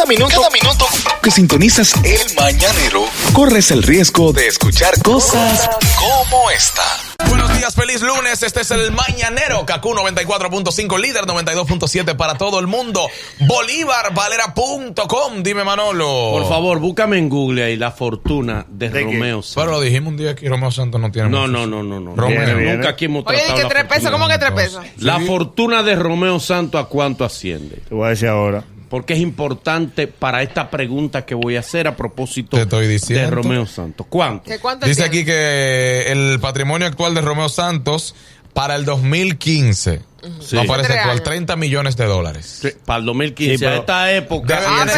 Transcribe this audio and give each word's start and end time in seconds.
Cada 0.00 0.08
minuto, 0.08 0.34
cada 0.34 0.48
minuto 0.48 0.86
que 1.22 1.30
sintonizas 1.30 1.92
el 2.04 2.34
mañanero, 2.34 3.04
corres 3.34 3.70
el 3.70 3.82
riesgo 3.82 4.32
de 4.32 4.46
escuchar 4.46 4.94
cosas 5.02 5.68
como 5.98 6.50
esta. 6.50 6.80
Buenos 7.28 7.54
días, 7.58 7.74
feliz 7.74 8.00
lunes. 8.00 8.42
Este 8.42 8.62
es 8.62 8.70
el 8.70 8.92
Mañanero, 8.92 9.66
Kaku 9.66 9.90
94.5, 9.90 10.98
líder 10.98 11.24
92.7 11.24 12.16
para 12.16 12.38
todo 12.38 12.60
el 12.60 12.66
mundo. 12.66 13.08
Bolívarvalera.com, 13.40 15.42
dime 15.42 15.64
Manolo. 15.64 16.30
Por 16.32 16.48
favor, 16.48 16.78
búscame 16.78 17.18
en 17.18 17.28
Google 17.28 17.64
ahí 17.64 17.76
la 17.76 17.90
fortuna 17.90 18.64
de, 18.70 18.88
Romeo 18.88 19.42
Santos. 19.42 19.62
Pero 19.62 19.72
lo 19.72 19.82
dijimos 19.82 20.12
un 20.12 20.16
día 20.16 20.34
que 20.34 20.48
Romeo 20.48 20.70
Santos 20.70 20.98
no 20.98 21.12
tiene 21.12 21.28
No, 21.28 21.46
mucho. 21.46 21.52
no, 21.52 21.66
no, 21.66 21.82
no, 21.82 22.00
no. 22.00 22.16
Romeo. 22.16 22.56
Nunca 22.56 22.88
aquí 22.88 23.04
hemos 23.04 23.26
Oye, 23.26 23.42
que 23.54 23.66
tres 23.66 23.84
pesos, 23.84 24.10
¿cómo 24.10 24.28
que 24.28 24.38
tres 24.38 24.52
pesos? 24.52 24.82
La 24.96 25.20
fortuna 25.20 25.82
de 25.82 25.94
Romeo 25.94 26.40
Santos, 26.40 26.82
¿a 26.82 26.86
cuánto 26.86 27.22
asciende? 27.22 27.82
Te 27.86 27.94
voy 27.94 28.06
a 28.06 28.10
decir 28.10 28.28
ahora. 28.28 28.64
Porque 28.90 29.14
es 29.14 29.20
importante 29.20 30.08
para 30.08 30.42
esta 30.42 30.68
pregunta 30.68 31.24
que 31.24 31.34
voy 31.34 31.56
a 31.56 31.60
hacer 31.60 31.86
a 31.86 31.96
propósito 31.96 32.56
de 32.58 33.30
Romeo 33.30 33.64
Santos. 33.66 34.06
¿Cuánto? 34.10 34.44
¿Qué 34.50 34.58
cuánto 34.58 34.84
Dice 34.86 35.02
tiene? 35.02 35.08
aquí 35.20 35.24
que 35.24 36.10
el 36.12 36.38
patrimonio 36.40 36.86
actual 36.88 37.14
de 37.14 37.20
Romeo 37.22 37.48
Santos 37.48 38.14
para 38.52 38.74
el 38.74 38.84
2015 38.84 40.02
Sí. 40.40 40.54
no 40.56 40.62
aparece 40.62 40.92
actual 40.94 41.10
años. 41.12 41.22
30 41.22 41.56
millones 41.56 41.96
de 41.96 42.04
dólares. 42.04 42.58
Sí, 42.62 42.68
Para 42.84 42.98
el 42.98 43.06
2015, 43.06 43.56
Sí, 43.58 43.64
pero- 43.64 43.76
a 43.76 43.78
esta 43.78 44.12
época, 44.12 44.58
Ah, 44.58 44.84
ya 44.86 44.92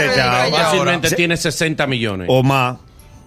fácilmente 0.50 1.06
ahora. 1.08 1.16
tiene 1.16 1.36
60 1.36 1.86
millones. 1.86 2.26
O 2.30 2.42
más. 2.42 2.78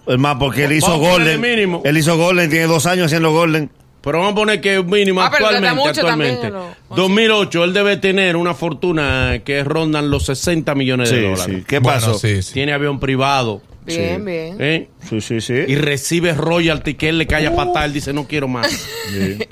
Es 0.06 0.18
más, 0.18 0.36
porque 0.36 0.64
él 0.64 0.72
hizo 0.72 0.98
Golden. 0.98 1.40
mínimo. 1.40 1.80
Él 1.84 1.96
hizo 1.96 2.16
Golden, 2.18 2.50
tiene 2.50 2.66
dos 2.66 2.86
años 2.86 3.06
haciendo 3.06 3.30
Golden. 3.32 3.70
Pero 4.06 4.18
vamos 4.20 4.32
a 4.32 4.34
poner 4.36 4.60
que 4.60 4.80
mínimo 4.84 5.20
Ah, 5.20 5.26
actualmente, 5.26 5.66
actualmente. 5.90 6.42
también, 6.50 6.52
¿no? 6.88 6.96
2008, 6.96 7.64
él 7.64 7.72
debe 7.72 7.96
tener 7.96 8.36
una 8.36 8.54
fortuna 8.54 9.40
que 9.44 9.64
rondan 9.64 10.08
los 10.10 10.26
60 10.26 10.76
millones 10.76 11.10
de 11.10 11.16
Sí, 11.16 11.22
dólares. 11.22 11.56
sí. 11.58 11.64
¿Qué 11.66 11.80
Bueno, 11.80 11.98
pasó? 11.98 12.14
sí, 12.14 12.40
sí. 12.40 12.52
Tiene 12.54 12.72
avión 12.72 13.00
privado. 13.00 13.62
Bien, 13.84 14.18
Sí. 14.18 14.24
bien. 14.24 14.56
¿eh? 14.60 14.88
Sí, 15.08 15.20
sí, 15.20 15.40
sí. 15.40 15.54
Y 15.66 15.74
recibe 15.74 16.34
royalty 16.34 16.94
que 16.94 17.08
él 17.08 17.18
le 17.18 17.26
cae 17.26 17.46
a 17.48 17.54
patar. 17.56 17.86
Él 17.86 17.92
dice, 17.94 18.12
no 18.12 18.28
quiero 18.28 18.46
más. 18.46 18.68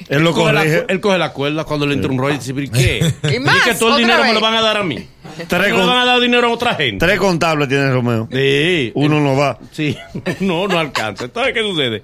Él 0.09 0.23
lo 0.23 0.33
coge 0.33 0.53
la, 0.53 0.63
él 0.65 1.01
coge 1.01 1.19
la 1.19 1.33
cuerda 1.33 1.65
cuando 1.65 1.85
le 1.87 1.95
entra 1.95 2.11
un 2.13 2.19
royalty. 2.19 2.53
Dice, 2.53 2.55
¿pero 2.55 2.73
qué? 2.73 3.35
Y 3.37 3.41
más, 3.41 3.61
que 3.65 3.75
todo 3.75 3.97
el 3.97 4.03
dinero 4.03 4.23
me 4.25 4.33
lo 4.35 4.41
van 4.41 4.55
a 4.55 4.61
dar 4.63 4.77
a 4.77 4.85
mí. 4.85 5.05
Tres 5.49 5.51
no 5.51 5.63
le 5.63 5.71
con- 5.83 5.87
van 5.89 5.99
a 5.99 6.05
dar 6.05 6.21
dinero 6.21 6.47
a 6.47 6.51
otra 6.53 6.75
gente. 6.75 7.05
Tres 7.05 7.19
contables 7.19 7.69
tiene 7.69 7.91
Romeo. 7.91 8.29
Sí. 8.31 8.93
Uno 8.95 9.21
no 9.21 9.37
va. 9.37 9.59
Sí, 9.73 9.97
no, 10.41 10.69
no 10.69 10.79
alcanza. 10.79 11.25
Entonces, 11.25 11.53
¿qué 11.55 11.61
sucede? 11.63 12.03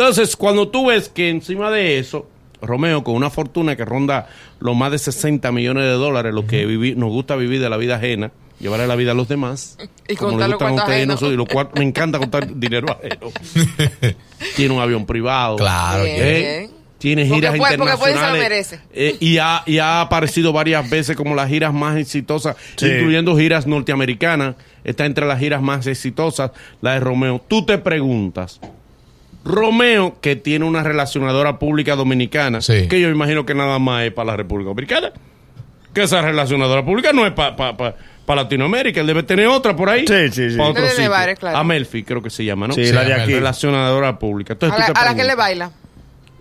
Entonces, 0.00 0.34
cuando 0.36 0.68
tú 0.68 0.86
ves 0.86 1.08
que 1.10 1.28
encima 1.28 1.70
de 1.70 1.98
eso, 1.98 2.26
Romeo, 2.62 3.04
con 3.04 3.14
una 3.14 3.28
fortuna 3.30 3.76
que 3.76 3.84
ronda 3.84 4.28
los 4.60 4.74
más 4.76 4.90
de 4.92 4.98
60 4.98 5.52
millones 5.52 5.84
de 5.84 5.90
dólares, 5.90 6.32
lo 6.32 6.46
que 6.46 6.66
vivi- 6.66 6.94
nos 6.96 7.10
gusta 7.10 7.36
vivir 7.36 7.60
de 7.60 7.68
la 7.68 7.76
vida 7.76 7.96
ajena, 7.96 8.32
llevarle 8.58 8.86
la 8.86 8.96
vida 8.96 9.12
a 9.12 9.14
los 9.14 9.28
demás. 9.28 9.76
Y 10.08 10.16
como 10.16 10.32
contar 10.32 10.48
le 10.48 10.52
los 10.54 10.58
gustan 10.60 10.72
a 10.78 10.82
ustedes, 10.82 10.96
ajenos. 10.98 11.14
nosotros, 11.22 11.34
y 11.34 11.36
lo 11.36 11.46
cual 11.46 11.68
me 11.74 11.84
encanta 11.84 12.18
contar 12.18 12.54
dinero 12.58 12.88
ajeno. 12.90 13.30
Tiene 14.56 14.74
un 14.74 14.80
avión 14.80 15.06
privado. 15.06 15.56
Claro. 15.56 16.02
Bien. 16.04 16.16
¿eh? 16.18 16.70
Tiene 16.98 17.24
giras 17.26 17.54
porque 17.56 17.74
internacionales. 17.74 18.78
Eh, 18.92 19.16
y, 19.20 19.38
ha, 19.38 19.62
y 19.64 19.78
ha 19.78 20.00
aparecido 20.02 20.52
varias 20.52 20.88
veces 20.90 21.16
como 21.16 21.34
las 21.34 21.48
giras 21.48 21.72
más 21.72 21.96
exitosas, 21.96 22.56
Sí. 22.76 22.86
incluyendo 22.86 23.36
giras 23.38 23.66
norteamericanas. 23.66 24.56
Está 24.84 25.06
entre 25.06 25.26
las 25.26 25.38
giras 25.38 25.62
más 25.62 25.86
exitosas, 25.86 26.50
la 26.82 26.94
de 26.94 27.00
Romeo. 27.00 27.40
Tú 27.48 27.64
te 27.64 27.78
preguntas, 27.78 28.60
Romeo, 29.44 30.16
que 30.20 30.36
tiene 30.36 30.64
una 30.64 30.82
relacionadora 30.82 31.58
pública 31.58 31.96
dominicana, 31.96 32.60
Sí. 32.60 32.88
que 32.88 33.00
yo 33.00 33.08
imagino 33.08 33.46
que 33.46 33.54
nada 33.54 33.78
más 33.78 34.04
es 34.04 34.12
para 34.12 34.26
la 34.32 34.36
República 34.36 34.68
Dominicana, 34.68 35.12
que 35.94 36.02
esa 36.02 36.20
relacionadora 36.22 36.84
pública 36.84 37.12
no 37.12 37.26
es 37.26 37.32
para 37.32 37.94
Latinoamérica, 38.28 39.00
él 39.00 39.06
debe 39.08 39.22
tener 39.24 39.48
otra 39.48 39.74
por 39.74 39.88
ahí. 39.90 40.04
Sí, 40.06 40.28
sí, 40.30 40.50
sí. 40.50 40.56
Pa' 40.56 40.68
otro 40.68 40.86
sitio. 40.88 41.10
claro. 41.38 41.56
Amelfi, 41.58 42.04
creo 42.04 42.22
que 42.22 42.30
se 42.30 42.44
llama, 42.44 42.68
¿no? 42.68 42.74
Sí, 42.74 42.86
Sí, 42.86 42.92
la 42.92 43.02
de 43.04 43.14
aquí. 43.14 43.34
Relacionadora 43.34 44.18
pública. 44.18 44.52
Entonces, 44.52 44.78
A 44.78 44.92
la, 44.92 45.00
a 45.00 45.04
la 45.06 45.16
que 45.16 45.24
le 45.24 45.34
baila. 45.34 45.70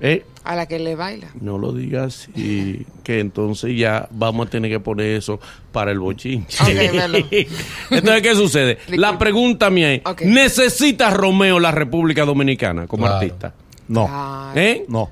¿Eh? 0.01 0.25
A 0.43 0.55
la 0.55 0.65
que 0.67 0.79
le 0.79 0.95
baila. 0.95 1.27
No 1.39 1.57
lo 1.57 1.71
digas 1.73 2.29
y 2.35 2.85
que 3.03 3.19
entonces 3.19 3.77
ya 3.77 4.07
vamos 4.11 4.47
a 4.47 4.49
tener 4.49 4.71
que 4.71 4.79
poner 4.79 5.15
eso 5.17 5.39
para 5.71 5.91
el 5.91 5.99
velo. 5.99 6.15
entonces, 7.91 8.21
¿qué 8.21 8.35
sucede? 8.35 8.77
La 8.87 9.17
pregunta 9.17 9.69
mía 9.69 9.93
es. 9.93 10.01
¿necesita 10.25 11.09
Romeo 11.11 11.59
la 11.59 11.71
República 11.71 12.25
Dominicana 12.25 12.87
como 12.87 13.03
Claro. 13.03 13.17
artista? 13.17 13.53
No. 13.87 14.07
Claro. 14.07 14.59
¿Eh? 14.59 14.85
No. 14.87 15.11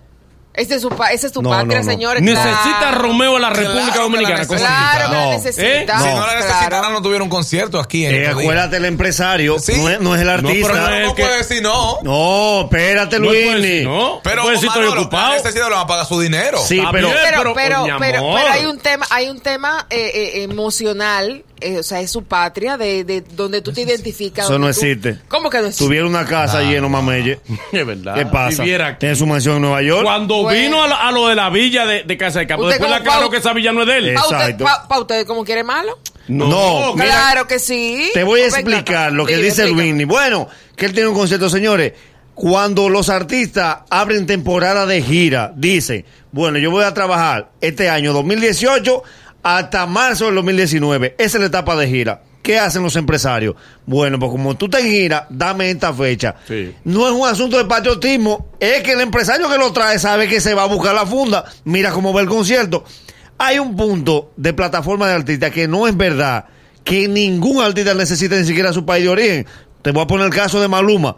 Ese 0.58 0.76
es 0.76 0.82
su, 0.82 0.90
pa- 0.90 1.12
esa 1.12 1.28
es 1.28 1.34
tu 1.34 1.42
No, 1.42 1.52
patria, 1.52 1.80
no, 1.80 1.86
no. 1.86 1.92
señores. 1.92 2.22
¿Necesita 2.24 2.78
claro. 2.80 2.98
Romeo 3.00 3.38
la 3.40 3.52
Claro 3.52 3.62
República 3.70 3.92
que 3.94 3.98
la 3.98 4.04
Dominicana 4.04 4.38
necesita. 4.40 4.58
Claro 4.68 5.10
que 5.10 5.16
la 5.16 5.24
No. 5.26 5.32
necesita. 5.32 5.64
¿Eh? 5.68 5.80
Si 5.80 5.86
no 5.88 5.96
la 6.20 6.24
claro. 6.26 6.40
necesitara, 6.40 6.90
no 6.90 7.02
tuviera 7.04 7.24
un 7.24 7.30
concierto 7.30 7.80
aquí 7.80 8.06
en 8.06 8.16
Eh, 8.16 8.20
días. 8.22 8.32
acuérdate 8.32 8.78
el 8.78 8.86
empresario, 8.86 9.60
Sí. 9.60 9.74
no, 9.78 9.90
es, 9.90 10.00
no 10.02 10.16
es 10.16 10.22
el 10.22 10.28
No, 10.28 10.34
artista. 10.34 10.68
pero 10.72 10.82
No, 10.82 10.90
no 10.90 10.96
es- 10.96 11.06
No 11.08 11.16
que- 11.16 11.22
puede 11.24 11.38
decir 11.38 11.62
no. 11.64 12.62
espérate, 12.64 13.20
No 13.20 13.26
puede 13.28 13.46
Luini. 13.52 13.62
decir, 13.68 13.88
no. 13.88 14.20
Pero 14.24 14.42
puede 14.42 14.56
decir, 14.56 14.68
estoy 14.70 14.84
Manolo, 14.84 15.02
ocupado. 15.04 15.30
la 15.30 15.36
necesidad 15.36 15.66
le 15.66 15.72
van 15.76 15.84
a 15.84 15.88
pagar 15.88 16.06
su 16.08 16.20
dinero. 16.20 16.58
Sí, 16.60 16.82
pero- 16.92 17.08
bien, 17.10 17.20
Pero, 17.24 17.54
pero, 17.54 17.54
pero, 17.54 17.98
pero 18.34 18.48
hay 18.52 18.66
un 18.66 18.80
tema, 18.80 19.06
hay 19.12 19.30
un 19.30 19.40
tema 19.40 19.86
eh, 19.92 20.12
eh, 20.14 20.44
emocional, 20.44 21.44
eh, 21.62 21.80
o 21.80 21.84
sea, 21.84 22.02
es 22.02 22.12
su 22.12 22.24
patria, 22.24 22.78
de, 22.78 23.04
de 23.04 23.22
donde 23.22 23.62
tú 23.62 23.72
te 23.74 23.82
identificas. 23.82 24.46
Eso 24.46 24.58
no 24.60 24.66
tú- 24.66 24.70
existe. 24.70 25.18
¿Cómo 25.28 25.50
que 25.50 25.60
no 25.60 25.66
existe? 25.68 25.86
Tuviera 25.86 26.06
una 26.06 26.26
casa 26.26 26.60
Claro. 26.60 26.70
lleno 26.70 26.90
mamelle. 26.90 27.40
Es 27.72 27.86
verdad. 27.86 28.16
¿Qué 28.16 28.26
pasa? 28.26 28.64
Viviera 28.64 28.88
aquí. 28.88 29.00
Tiene 29.00 29.16
su 29.16 29.26
mansión 29.28 29.56
en 29.58 29.62
Nueva 29.64 29.82
York. 29.82 30.04
Cuando 30.04 30.44
Bueno. 30.44 30.60
vino 30.60 30.84
a, 30.84 30.88
la- 30.88 31.08
a 31.08 31.12
lo 31.12 31.28
de 31.28 31.36
la 31.36 31.50
villa 31.50 31.86
de, 31.86 32.04
de 32.04 32.18
Casa 32.18 32.40
de 32.40 32.48
Campo, 32.48 32.64
Usted 32.66 32.76
después 32.80 32.92
le 32.92 32.98
como 33.00 33.10
aclaró 33.10 33.26
Pau- 33.28 33.32
que 33.32 33.38
esa 33.38 33.54
villa 33.54 33.72
no 33.74 33.82
es 33.82 33.88
de 33.88 33.98
él. 33.98 34.08
Eh, 34.10 34.14
¿Para 34.14 34.26
usted, 34.28 34.38
Exacto. 34.42 34.64
pa- 34.64 34.88
pa' 34.88 35.00
usted 35.00 35.26
cómo 35.28 35.44
quiere 35.46 35.64
malo? 35.64 35.98
No, 36.28 36.94
mira, 36.94 37.06
claro 37.08 37.48
que 37.48 37.58
sí. 37.60 38.10
Te 38.14 38.24
voy 38.24 38.42
a 38.42 38.44
Venga, 38.46 38.58
explicar 38.60 39.12
lo 39.14 39.26
que 39.26 39.38
dice 39.38 39.64
explícame. 39.64 39.84
Luini. 39.90 40.04
Bueno, 40.06 40.50
que 40.76 40.86
él 40.86 40.94
tiene 40.94 41.08
un 41.10 41.16
concepto, 41.16 41.50
señores. 41.50 41.94
Cuando 42.34 42.88
los 42.90 43.10
artistas 43.10 43.80
abren 43.90 44.28
temporada 44.28 44.86
de 44.86 45.02
gira, 45.02 45.52
dicen, 45.56 46.06
bueno, 46.32 46.60
yo 46.60 46.70
voy 46.70 46.84
a 46.84 46.94
trabajar 46.94 47.50
este 47.62 47.90
año 47.90 48.14
2018 48.14 49.02
hasta 49.56 49.86
marzo 49.86 50.26
del 50.26 50.36
2019. 50.36 51.16
Esa 51.18 51.38
es 51.38 51.42
la 51.42 51.48
etapa 51.48 51.78
de 51.78 51.88
gira. 51.88 52.22
¿Qué 52.42 52.60
hacen 52.60 52.84
los 52.84 52.98
empresarios? 52.98 53.56
Bueno, 53.86 54.20
pues 54.20 54.30
como 54.30 54.58
tú 54.58 54.66
estás 54.66 54.82
en 54.82 54.92
gira, 54.92 55.26
dame 55.30 55.70
esta 55.70 55.94
fecha. 55.94 56.36
Sí. 56.46 56.76
No 56.84 57.08
es 57.08 57.14
un 57.14 57.26
asunto 57.26 57.58
de 57.58 57.64
patriotismo, 57.64 58.48
es 58.60 58.84
que 58.84 58.92
el 58.92 59.02
empresario 59.02 59.50
que 59.50 59.58
lo 59.58 59.72
trae 59.72 60.00
sabe 60.00 60.28
que 60.28 60.42
se 60.42 60.54
va 60.54 60.64
a 60.64 60.68
buscar 60.68 60.94
la 60.94 61.06
funda. 61.06 61.46
Mira 61.64 61.92
cómo 61.92 62.12
va 62.12 62.20
el 62.22 62.28
concierto. 62.28 62.84
Hay 63.38 63.58
un 63.60 63.76
punto 63.78 64.32
de 64.36 64.54
plataforma 64.54 65.08
de 65.08 65.14
artistas 65.14 65.52
que 65.52 65.68
no 65.68 65.88
es 65.88 65.96
verdad 65.96 66.46
que 66.84 67.08
ningún 67.08 67.64
artista 67.64 67.94
necesita 67.94 68.36
ni 68.36 68.46
siquiera 68.46 68.74
su 68.74 68.86
país 68.86 69.06
de 69.06 69.10
origen. 69.10 69.48
Te 69.82 69.92
voy 69.92 70.04
a 70.04 70.08
poner 70.08 70.26
el 70.26 70.34
caso 70.34 70.60
de 70.60 70.68
Maluma 70.68 71.16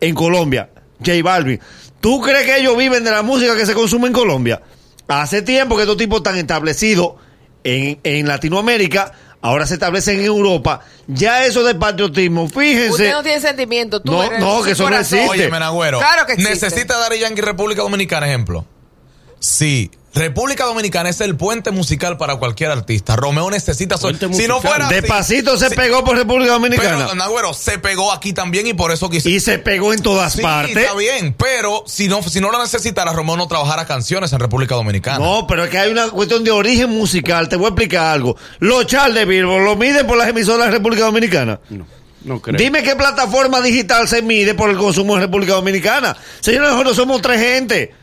en 0.00 0.14
Colombia, 0.14 0.70
J 0.98 1.22
Balvin. 1.22 1.60
¿Tú 2.00 2.20
crees 2.20 2.46
que 2.46 2.58
ellos 2.58 2.76
viven 2.76 3.04
de 3.04 3.12
la 3.12 3.22
música 3.22 3.56
que 3.56 3.66
se 3.66 3.74
consume 3.74 4.08
en 4.08 4.12
Colombia? 4.12 4.60
Hace 5.06 5.42
tiempo 5.42 5.76
que 5.76 5.82
estos 5.82 5.96
tipos 5.96 6.18
están 6.18 6.36
establecidos 6.36 7.14
en, 7.64 7.98
en 8.04 8.28
Latinoamérica, 8.28 9.12
ahora 9.40 9.66
se 9.66 9.74
establecen 9.74 10.20
en 10.20 10.26
Europa. 10.26 10.80
Ya 11.06 11.44
eso 11.44 11.64
de 11.64 11.74
patriotismo, 11.74 12.48
fíjense. 12.48 12.90
Usted 12.90 13.12
no 13.12 13.22
tiene 13.22 13.40
sentimiento. 13.40 14.00
Tú 14.00 14.12
No, 14.12 14.22
eres 14.22 14.38
no, 14.40 14.62
que 14.62 14.70
eso 14.70 14.88
no 14.88 14.96
existe. 14.96 15.28
Oye, 15.28 15.50
Menagüero. 15.50 15.98
Claro 15.98 16.26
que 16.26 16.34
existe. 16.34 16.66
¿Necesita 16.66 16.96
Daddy 16.98 17.18
Yankee 17.18 17.42
República 17.42 17.82
Dominicana, 17.82 18.26
ejemplo? 18.26 18.64
Sí. 19.40 19.90
República 20.14 20.64
Dominicana 20.64 21.08
es 21.08 21.20
el 21.20 21.36
puente 21.36 21.72
musical 21.72 22.16
para 22.16 22.36
cualquier 22.36 22.70
artista. 22.70 23.16
Romeo 23.16 23.50
necesita... 23.50 23.98
Puente 23.98 24.26
si 24.32 24.46
no 24.46 24.54
musical. 24.56 24.60
fuera 24.60 24.86
así- 24.86 24.94
Despacito 24.94 25.56
se 25.56 25.70
pegó 25.70 26.04
por 26.04 26.16
República 26.16 26.52
Dominicana. 26.52 27.06
Pero, 27.06 27.14
Nagüero, 27.16 27.52
se 27.52 27.78
pegó 27.80 28.12
aquí 28.12 28.32
también 28.32 28.66
y 28.68 28.74
por 28.74 28.92
eso 28.92 29.10
quise... 29.10 29.28
y 29.30 29.40
se 29.40 29.58
pegó 29.58 29.92
en 29.92 30.02
todas 30.02 30.34
Sí, 30.34 30.42
partes. 30.42 30.76
está 30.76 30.94
bien, 30.94 31.34
pero 31.36 31.82
si 31.86 32.06
no, 32.06 32.22
si 32.22 32.40
no 32.40 32.52
lo 32.52 32.60
necesitara, 32.62 33.12
Romeo 33.12 33.36
no 33.36 33.48
trabajara 33.48 33.86
canciones 33.86 34.32
en 34.32 34.38
República 34.38 34.76
Dominicana. 34.76 35.18
No, 35.18 35.46
pero 35.48 35.64
es 35.64 35.70
que 35.70 35.78
hay 35.78 35.90
una 35.90 36.08
cuestión 36.10 36.44
de 36.44 36.52
origen 36.52 36.90
musical. 36.90 37.48
Te 37.48 37.56
voy 37.56 37.66
a 37.66 37.68
explicar 37.70 38.06
algo. 38.06 38.36
Los 38.60 38.86
Charles 38.86 39.16
de 39.16 39.24
Billboard 39.24 39.64
lo 39.64 39.74
miden 39.76 40.06
por 40.06 40.16
las 40.16 40.28
emisoras 40.28 40.66
de 40.66 40.72
República 40.72 41.04
Dominicana. 41.06 41.58
No, 41.70 41.86
no 42.24 42.40
creo. 42.40 42.56
Dime 42.56 42.84
qué 42.84 42.94
plataforma 42.94 43.60
digital 43.60 44.06
se 44.06 44.22
mide 44.22 44.54
por 44.54 44.70
el 44.70 44.76
consumo 44.76 45.16
en 45.16 45.22
República 45.22 45.54
Dominicana. 45.54 46.16
Señores, 46.40 46.70
nosotros 46.70 46.94
somos 46.96 47.20
tres 47.20 47.40
gente. 47.40 47.94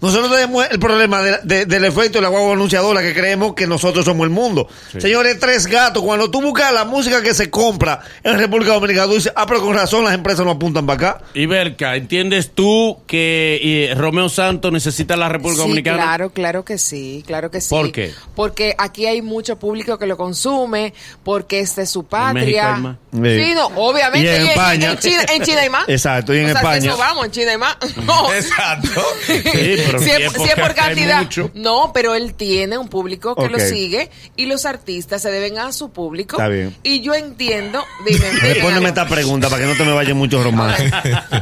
Nosotros 0.00 0.30
tenemos 0.30 0.66
el 0.70 0.78
problema 0.78 1.22
de- 1.22 1.38
de- 1.42 1.64
del 1.66 1.84
efecto 1.86 2.18
de 2.18 2.22
la 2.22 2.28
guagua 2.28 2.52
anunciadora 2.52 3.00
que 3.00 3.14
creemos 3.14 3.54
que 3.54 3.66
nosotros 3.66 4.04
somos 4.04 4.24
el 4.24 4.30
mundo. 4.30 4.68
Señores, 4.98 5.38
tres 5.40 5.66
gatos. 5.66 6.02
Cuando 6.02 6.30
tú 6.30 6.42
buscas 6.42 6.70
la 6.72 6.84
música 6.84 7.22
que 7.22 7.32
se 7.32 7.48
compra 7.50 8.00
en 8.22 8.38
República 8.38 8.72
Dominicana, 8.74 9.06
tú 9.06 9.14
dices, 9.14 9.32
ah, 9.34 9.46
pero 9.46 9.62
con 9.62 9.74
razón 9.74 10.04
las 10.04 10.12
empresas 10.14 10.44
no 10.44 10.50
apuntan 10.52 10.84
para 10.86 11.08
acá. 11.10 11.24
Y 11.32 11.46
Berka, 11.46 11.96
¿entiendes 11.96 12.50
tú 12.54 12.98
que 13.06 13.58
eh, 13.90 13.94
Romeo 13.94 14.28
Santos 14.28 14.70
necesita 14.70 15.16
la 15.16 15.28
República 15.30 15.62
Sí, 15.62 15.68
Dominicana? 15.68 15.96
claro, 16.02 16.30
claro 16.30 16.64
que 16.64 16.76
sí, 16.76 17.24
claro 17.26 17.50
que 17.50 17.60
sí. 17.62 17.70
¿Por 17.70 17.90
qué? 17.90 18.12
Porque 18.34 18.74
aquí 18.76 19.06
hay 19.06 19.22
mucho 19.22 19.58
público 19.58 19.98
que 19.98 20.06
lo 20.06 20.16
consume, 20.18 20.92
porque 21.24 21.60
esta 21.60 21.80
es 21.82 21.90
su 21.90 22.02
México 22.02 22.16
hay 22.26 22.34
patria. 22.34 22.76
más. 22.76 22.96
Sí. 23.12 23.44
Sí, 23.44 23.54
no, 23.54 23.66
obviamente. 23.76 24.26
Y 24.26 24.28
en 24.36 24.46
España. 24.48 24.90
En 24.92 24.98
China, 24.98 25.22
en 25.34 25.42
China 25.42 25.60
hay 25.62 25.70
más. 25.70 25.88
Exacto, 25.88 26.34
y 26.34 26.38
en 26.40 26.44
O 26.44 26.48
sea, 26.48 26.56
España. 26.60 26.88
Eso 26.90 26.98
vamos, 26.98 27.24
en 27.24 27.30
China 27.30 27.50
hay 27.52 27.58
más. 27.58 27.76
No. 28.04 28.32
Exacto. 28.34 29.02
Sí, 29.26 29.76
pero 29.86 29.98
si, 29.98 30.04
sí 30.04 30.10
es, 30.18 30.32
si 30.32 30.60
por 30.60 30.74
cantidad. 30.74 31.22
mucho. 31.22 31.50
No, 31.54 31.92
pero 31.94 32.14
él 32.14 32.34
tiene 32.34 32.76
un 32.78 32.88
público 32.88 33.34
que 33.34 33.48
lo 33.48 33.58
sigue 33.58 34.10
y 34.36 34.46
los 34.46 34.66
artistas 34.66 35.22
se 35.22 35.30
deben 35.30 35.58
a 35.58 35.72
su 35.72 35.90
público. 35.90 36.36
Está 36.36 36.48
bien. 36.48 36.74
Y 36.82 37.00
yo 37.00 37.14
entiendo. 37.14 37.84
Dime, 38.06 38.18
dime, 38.30 38.40
Respóndeme 38.40 38.88
esta 38.88 39.06
pregunta 39.08 39.48
para 39.48 39.62
que 39.62 39.68
no 39.68 39.76
te 39.76 39.84
me 39.84 39.92
vaya 39.92 40.14
mucho 40.14 40.42
romance. 40.42 40.90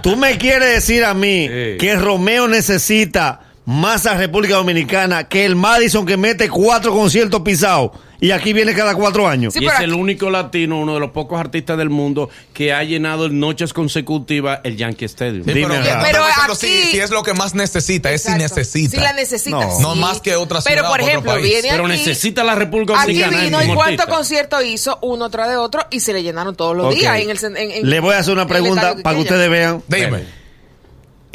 ¿Tú 0.03 0.17
me 0.17 0.39
quieres 0.39 0.69
decir 0.75 1.05
a 1.05 1.15
mí 1.15 1.49
Sí. 1.49 1.77
que 1.79 1.97
Romeo 1.97 2.47
necesita 2.49 3.41
más 3.67 4.05
a 4.07 4.15
República 4.17 4.57
Dominicana 4.57 5.25
que 5.29 5.45
el 5.45 5.57
Madison 5.57 6.05
que 6.05 6.17
mete 6.17 6.49
cuatro 6.51 6.93
conciertos 6.93 7.41
pisados 7.41 7.93
y 8.21 8.31
aquí 8.31 8.53
viene 8.53 8.75
cada 8.75 8.95
cuatro 8.95 9.27
años? 9.29 9.53
Sí, 9.55 9.61
y 9.63 9.67
es 9.67 9.73
el 9.81 9.91
aquí- 9.93 10.01
único 10.01 10.31
latino, 10.31 10.79
uno 10.81 10.95
de 10.95 11.01
los 11.01 11.11
pocos 11.11 11.39
artistas 11.39 11.77
del 11.77 11.91
mundo 11.91 12.31
que 12.55 12.73
ha 12.73 12.83
llenado 12.85 13.27
en 13.27 13.39
noches 13.41 13.73
consecutivas 13.73 14.61
el 14.65 14.77
Yankee 14.77 15.05
Stadium. 15.07 15.45
Sí, 15.45 15.53
Dime, 15.53 15.69
pero, 16.03 16.25
aquí- 16.25 16.57
si 16.57 16.99
es 16.99 17.11
lo 17.11 17.23
que 17.23 17.35
más 17.35 17.55
necesita, 17.55 18.13
es 18.13 18.23
si 18.23 18.33
necesita. 18.33 18.97
Si 18.97 19.03
la 19.03 19.13
necesita. 19.13 19.57
No. 19.59 19.77
sí. 19.77 19.83
No 19.83 19.95
más 19.95 20.21
que 20.21 20.37
otra 20.37 20.61
Pero, 20.63 20.77
ciudad 20.83 20.91
por 20.91 21.01
o 21.01 21.03
otro 21.03 21.07
ejemplo, 21.09 21.33
país. 21.33 21.45
viene 21.45 21.69
Pero 21.71 21.87
aquí. 21.87 21.93
necesita 21.97 22.45
la 22.45 22.55
República 22.55 22.95
Aquí 23.01 23.13
Dominicana. 23.15 23.43
vino 23.45 23.59
como 23.61 23.73
y 23.73 23.77
cuántos 23.77 24.07
conciertos 24.07 24.65
hizo 24.65 24.99
uno 25.03 25.29
tras 25.31 25.49
de 25.49 25.57
otro 25.57 25.83
y 25.91 26.01
se 26.01 26.13
le 26.13 26.23
llenaron 26.23 26.55
todos 26.55 26.77
los 26.77 26.95
días. 26.95 27.19
En 27.21 27.31
el, 27.31 27.39
en- 27.45 27.57
en- 27.57 27.91
Le 27.91 28.01
voy 28.01 28.15
a 28.15 28.19
hacer 28.19 28.33
una 28.33 28.47
pregunta 28.47 28.97
para 29.03 29.17
que 29.17 29.23
ustedes 29.23 29.51
vean. 29.51 29.83
Dime. 29.89 30.44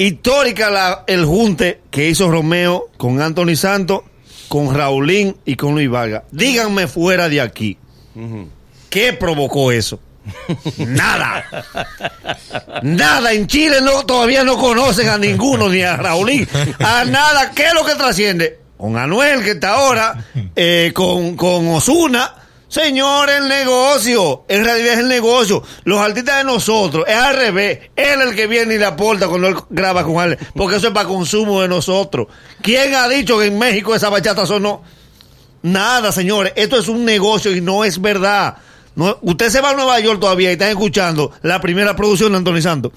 Histórica 0.03 0.69
la- 0.69 1.03
el 1.07 1.25
junte 1.25 1.81
que 1.91 2.07
hizo 2.09 2.31
Romeo 2.31 2.87
con 2.97 3.21
Anthony 3.21 3.57
Santos, 3.57 4.01
con 4.47 4.73
Raulín 4.73 5.35
y 5.43 5.55
con 5.57 5.73
Luis 5.73 5.89
Vargas. 5.89 6.23
Díganme 6.31 6.87
fuera 6.87 7.27
de 7.27 7.41
aquí. 7.41 7.77
¿Qué 8.89 9.11
provocó 9.11 9.73
eso? 9.73 9.99
Nada. 10.77 11.43
Nada. 12.81 13.33
En 13.33 13.47
Chile 13.47 13.81
no, 13.81 14.05
todavía 14.05 14.43
no 14.45 14.57
conocen 14.57 15.09
a 15.09 15.17
ninguno, 15.17 15.67
ni 15.67 15.81
a 15.81 15.97
Raulín. 15.97 16.47
A 16.79 17.03
nada. 17.03 17.51
¿Qué 17.51 17.65
es 17.67 17.73
lo 17.73 17.83
que 17.85 17.95
trasciende? 17.95 18.57
Con 18.77 18.95
Anuel, 18.97 19.43
que 19.43 19.51
está 19.51 19.71
ahora, 19.75 20.25
eh, 20.55 20.91
con, 20.95 21.35
con 21.35 21.67
Osuna. 21.67 22.35
Señor, 22.69 23.31
el 23.31 23.47
negocio. 23.47 24.43
En 24.47 24.63
realidad 24.63 24.93
es 24.93 24.99
el 24.99 25.07
negocio. 25.07 25.63
Los 25.83 25.99
artistas 25.99 26.37
de 26.37 26.43
nosotros, 26.43 27.03
es 27.07 27.15
al 27.15 27.35
revés. 27.35 27.79
Él 27.95 28.21
es 28.21 28.27
el 28.27 28.35
que 28.35 28.45
viene 28.45 28.75
y 28.75 28.77
le 28.77 28.85
aporta 28.85 29.27
cuando 29.27 29.47
él 29.47 29.55
graba 29.71 30.03
con 30.03 30.23
él. 30.23 30.37
Porque 30.55 30.77
eso 30.77 30.87
es 30.87 30.93
para 30.93 31.09
consumo 31.09 31.61
de 31.61 31.67
nosotros. 31.67 32.27
¿Quién 32.61 32.93
ha 32.93 33.09
dicho 33.09 33.39
que 33.39 33.47
en 33.47 33.57
México 33.57 33.95
esa 33.95 34.09
bachata 34.09 34.45
sonó? 34.45 34.83
Nada, 35.63 36.11
señores. 36.11 36.53
Esto 36.55 36.77
es 36.77 36.87
un 36.87 37.03
negocio 37.03 37.55
y 37.55 37.59
no 37.59 37.83
es 37.83 37.99
verdad. 37.99 38.57
Usted 39.21 39.49
se 39.49 39.61
va 39.61 39.71
a 39.71 39.73
Nueva 39.73 39.99
York 39.99 40.19
todavía 40.19 40.49
y 40.49 40.53
están 40.53 40.69
escuchando 40.69 41.31
la 41.41 41.59
primera 41.59 41.95
producción 41.95 42.31
de 42.31 42.37
Anthony 42.37 42.61
Santos. 42.61 42.91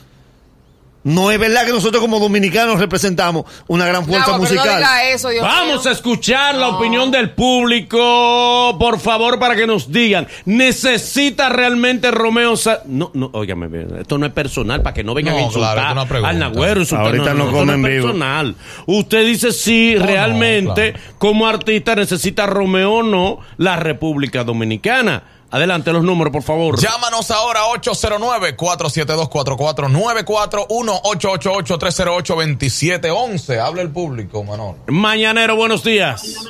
No 1.05 1.33
es 1.33 1.39
verdad 1.39 1.65
que 1.67 1.73
nosotros 1.73 2.01
como 2.01 2.21
dominicanos 2.21 2.79
representamos 2.79 3.45
una 3.67 3.87
gran 3.87 4.05
fuerza 4.07 4.25
Claro, 4.27 4.41
pero 4.45 4.55
no 4.55 4.61
musical. 4.61 4.79
diga 4.79 5.11
eso, 5.11 5.29
Dios 5.31 5.43
Vamos 5.43 5.81
mío. 5.83 5.91
a 5.91 5.93
escuchar 5.93 6.55
la 6.55 6.69
opinión 6.69 7.11
del 7.11 7.31
público, 7.31 8.77
por 8.79 8.99
favor, 9.01 9.39
para 9.39 9.57
que 9.57 9.67
nos 9.67 9.91
digan, 9.91 10.29
¿necesita 10.45 11.49
realmente 11.49 12.11
Romeo 12.11 12.57
Sa 12.57 12.83
No, 12.87 13.11
no, 13.15 13.31
óigame, 13.33 13.67
bien, 13.69 13.89
esto 14.01 14.17
no 14.19 14.27
es 14.27 14.33
personal, 14.33 14.83
para 14.83 14.95
que 14.95 15.05
no 15.05 15.15
vengan 15.15 15.35
No, 15.35 15.41
a 15.41 15.43
insultar 15.43 15.75
claro, 15.77 16.07
pregunta. 16.07 16.29
al 16.31 16.39
Nagüero. 16.39 16.81
insultar- 16.81 17.07
Ahorita 17.07 17.35
no 17.35 17.51
comen 17.51 17.85
es 17.85 17.91
vivo. 17.91 18.07
personal. 18.07 18.55
Usted 18.87 19.27
dice 19.27 19.53
si 19.53 19.97
realmente, 19.97 20.93
claro. 20.93 21.15
como 21.19 21.47
artista, 21.47 21.95
necesita 21.95 22.47
Romeo 22.47 22.93
o 22.93 23.03
no 23.03 23.39
la 23.57 23.77
República 23.77 24.45
Dominicana. 24.45 25.23
Adelante 25.53 25.93
los 25.93 26.03
números, 26.03 26.33
por 26.33 26.43
favor. 26.43 26.77
Llámanos 26.79 27.31
ahora 27.31 27.61
809-472-4494, 27.77 30.67
1-888-308-2711. 30.67 33.59
Habla 33.59 33.83
el 33.83 33.91
público, 33.91 34.43
Manolo. 34.43 34.77
Mañanero, 34.87 35.55
buenos 35.55 35.85
días. 35.85 36.49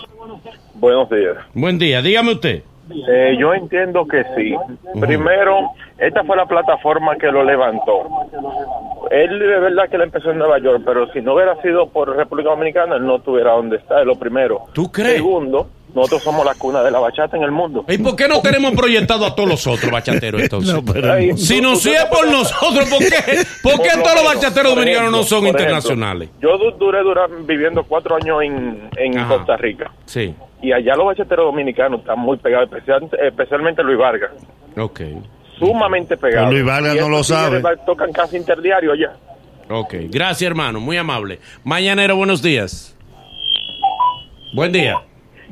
Buenos 0.75 1.11
días. 1.11 1.37
Buen 1.53 1.81
día, 1.81 2.01
dígame 2.01 2.35
usted. 2.35 2.63
Eh, 3.09 3.37
yo 3.41 3.55
entiendo 3.55 4.07
que 4.07 4.23
sí. 4.37 4.55
Primero, 5.01 5.73
esta 5.99 6.23
fue 6.23 6.37
la 6.37 6.47
plataforma 6.47 7.17
que 7.17 7.27
lo 7.27 7.43
levantó. 7.43 8.09
Él 9.11 9.37
de 9.37 9.47
verdad 9.47 9.89
que 9.89 9.97
él 9.97 10.03
empezó 10.03 10.31
en 10.31 10.39
Nueva 10.39 10.61
York, 10.61 10.83
pero 10.85 11.11
si 11.13 11.21
no 11.21 11.35
hubiera 11.35 11.61
sido 11.61 11.89
por 11.89 12.17
República 12.17 12.51
Dominicana, 12.51 12.95
él 12.97 13.05
no 13.05 13.17
estuviera 13.17 13.51
donde 13.53 13.79
está, 13.79 13.99
es 14.01 14.07
lo 14.07 14.15
primero. 14.17 14.67
¿Tú 14.73 14.93
crees? 14.93 15.17
Segundo, 15.17 15.69
nosotros 15.95 16.23
somos 16.23 16.45
la 16.45 16.55
cuna 16.55 16.83
de 16.83 16.91
la 16.91 16.99
bachata 16.99 17.37
en 17.37 17.43
el 17.43 17.51
mundo. 17.51 17.85
¿Y 17.89 17.99
por 17.99 18.17
qué 18.17 18.27
no 18.29 18.41
tenemos 18.41 18.73
proyectado 18.73 19.27
a 19.27 19.35
todos 19.35 19.49
los 19.49 19.67
otros 19.67 19.91
bachateros 19.91 20.41
entonces? 20.43 20.73
No, 20.75 20.83
pero- 20.85 21.13
Ay, 21.13 21.37
Si 21.37 21.61
no 21.61 21.77
si 21.77 21.91
es 21.91 22.05
por 22.07 22.31
nosotros, 22.31 22.89
¿por 22.89 22.99
qué, 22.99 23.45
¿por 23.63 23.73
qué 23.83 23.91
todos 24.03 24.15
los 24.15 24.23
lo 24.25 24.29
bachateros 24.35 24.75
dominicanos 24.75 25.11
no 25.13 25.23
son 25.23 25.41
ejemplo, 25.45 25.61
internacionales? 25.61 26.31
Yo 26.41 26.57
du- 26.59 26.71
duré 26.79 27.03
dura- 27.03 27.27
viviendo 27.45 27.85
cuatro 27.85 28.17
años 28.17 28.43
en, 28.43 28.89
en 28.97 29.19
Ajá. 29.19 29.37
Costa 29.37 29.57
Rica. 29.57 29.91
Sí, 30.07 30.35
Y 30.63 30.73
allá 30.73 30.95
los 30.97 31.07
bachateros 31.07 31.47
dominicanos 31.47 32.01
están 32.01 32.19
muy 32.19 32.37
pegados, 32.39 32.71
especial- 32.71 33.09
especialmente 33.23 33.83
Luis 33.83 33.99
Vargas. 33.99 34.31
ok, 34.77 35.01
Sumamente 35.59 36.17
pegados. 36.17 36.51
Luis 36.53 36.65
Vargas 36.65 36.97
Y 36.97 36.99
no 36.99 37.09
lo 37.09 37.23
sabe. 37.23 37.63
Tocan 37.87 38.11
casi 38.13 38.37
interdiario 38.37 38.93
allá. 38.93 39.13
ok. 39.69 39.95
Gracias, 40.11 40.43
hermano, 40.51 40.81
muy 40.81 40.97
amable. 40.97 41.39
Mañanero, 41.63 42.17
buenos 42.17 42.43
días. 42.43 42.97
Buen 44.55 44.73
día. 44.73 45.01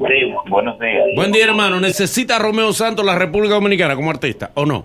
Sí, 0.08 0.34
buenos 0.48 0.78
días. 0.78 1.04
Buen 1.14 1.32
día, 1.32 1.44
hermano. 1.44 1.78
¿Necesita 1.80 2.38
Romeo 2.38 2.72
Santos 2.72 3.04
la 3.04 3.18
República 3.18 3.54
Dominicana 3.54 3.94
como 3.94 4.10
artista 4.10 4.50
o 4.54 4.64
no? 4.64 4.84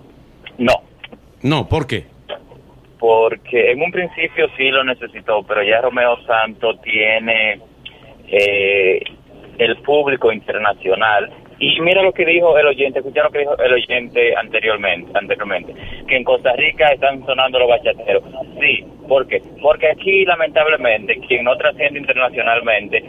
No, 0.58 0.74
No, 1.42 1.68
¿por 1.68 1.86
qué? 1.86 2.04
porque 2.98 3.70
en 3.72 3.82
un 3.82 3.92
principio 3.92 4.48
sí 4.56 4.68
lo 4.70 4.82
necesitó, 4.82 5.42
pero 5.46 5.62
ya 5.62 5.80
Romeo 5.82 6.16
Santos 6.26 6.80
tiene 6.82 7.60
eh, 8.26 9.00
el 9.58 9.76
público 9.82 10.32
internacional. 10.32 11.30
Y 11.58 11.78
mira 11.80 12.02
lo 12.02 12.12
que 12.12 12.24
dijo 12.24 12.58
el 12.58 12.66
oyente, 12.66 12.98
escucha 12.98 13.22
lo 13.22 13.30
que 13.30 13.40
dijo 13.40 13.56
el 13.58 13.72
oyente 13.74 14.34
anteriormente, 14.34 15.10
anteriormente, 15.14 15.74
que 16.08 16.16
en 16.16 16.24
Costa 16.24 16.52
Rica 16.54 16.88
están 16.88 17.24
sonando 17.26 17.58
los 17.58 17.68
bachateros. 17.68 18.24
Sí, 18.60 18.84
¿por 19.06 19.26
qué? 19.28 19.40
Porque 19.62 19.90
aquí 19.90 20.24
lamentablemente 20.24 21.20
quien 21.28 21.44
no 21.44 21.56
trasciende 21.56 22.00
internacionalmente 22.00 23.04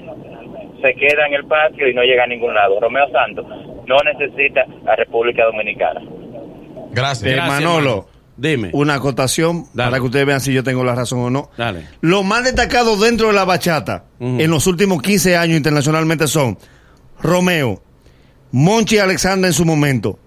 se 0.81 0.93
queda 0.95 1.27
en 1.27 1.33
el 1.33 1.45
patio 1.45 1.87
y 1.89 1.93
no 1.93 2.01
llega 2.03 2.23
a 2.23 2.27
ningún 2.27 2.53
lado. 2.53 2.79
Romeo 2.79 3.05
Santos 3.11 3.45
no 3.85 3.97
necesita 4.03 4.65
a 4.85 4.95
República 4.95 5.45
Dominicana. 5.45 6.01
Gracias. 6.91 7.31
Eh, 7.31 7.35
Gracias, 7.35 7.61
Manolo, 7.61 7.89
hermano. 7.89 8.07
Dime. 8.37 8.69
Una 8.73 8.95
acotación 8.95 9.65
Dale. 9.73 9.89
para 9.89 9.99
que 9.99 10.05
ustedes 10.05 10.25
vean 10.27 10.41
si 10.41 10.53
yo 10.53 10.63
tengo 10.63 10.83
la 10.83 10.93
razón 10.93 11.19
o 11.19 11.29
no. 11.29 11.49
Dale. 11.57 11.87
Lo 12.01 12.21
más 12.23 12.43
destacado 12.43 12.95
dentro 12.97 13.27
de 13.27 13.33
la 13.33 13.45
bachata 13.45 14.05
en 14.19 14.49
los 14.51 14.67
últimos 14.67 15.01
15 15.01 15.35
años 15.37 15.57
internacionalmente 15.57 16.27
son 16.27 16.57
Romeo, 17.19 17.81
Monchi 18.51 18.99
Alexander 18.99 19.47
en 19.49 19.53
su 19.53 19.65
momento, 19.65 20.19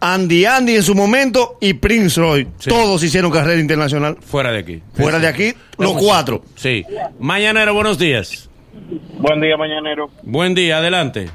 Andy 0.00 0.44
Andy 0.44 0.74
en 0.74 0.82
su 0.82 0.96
momento 0.96 1.58
y 1.60 1.74
Prince 1.74 2.20
Roy. 2.20 2.48
Sí. 2.58 2.68
Todos 2.68 3.02
hicieron 3.04 3.30
carrera 3.30 3.60
internacional. 3.60 4.16
Fuera 4.20 4.50
de 4.50 4.58
aquí. 4.58 4.82
Fuera 4.94 5.20
de 5.20 5.28
aquí, 5.28 5.54
los 5.78 5.92
cuatro. 5.92 6.42
Sí. 6.56 6.84
Mañanero, 7.20 7.74
buenos 7.74 7.96
días. 7.96 8.50
Buen 9.18 9.40
día, 9.40 9.56
mañanero. 9.56 10.10
Buen 10.22 10.54
día, 10.54 10.78
adelante. 10.78 11.28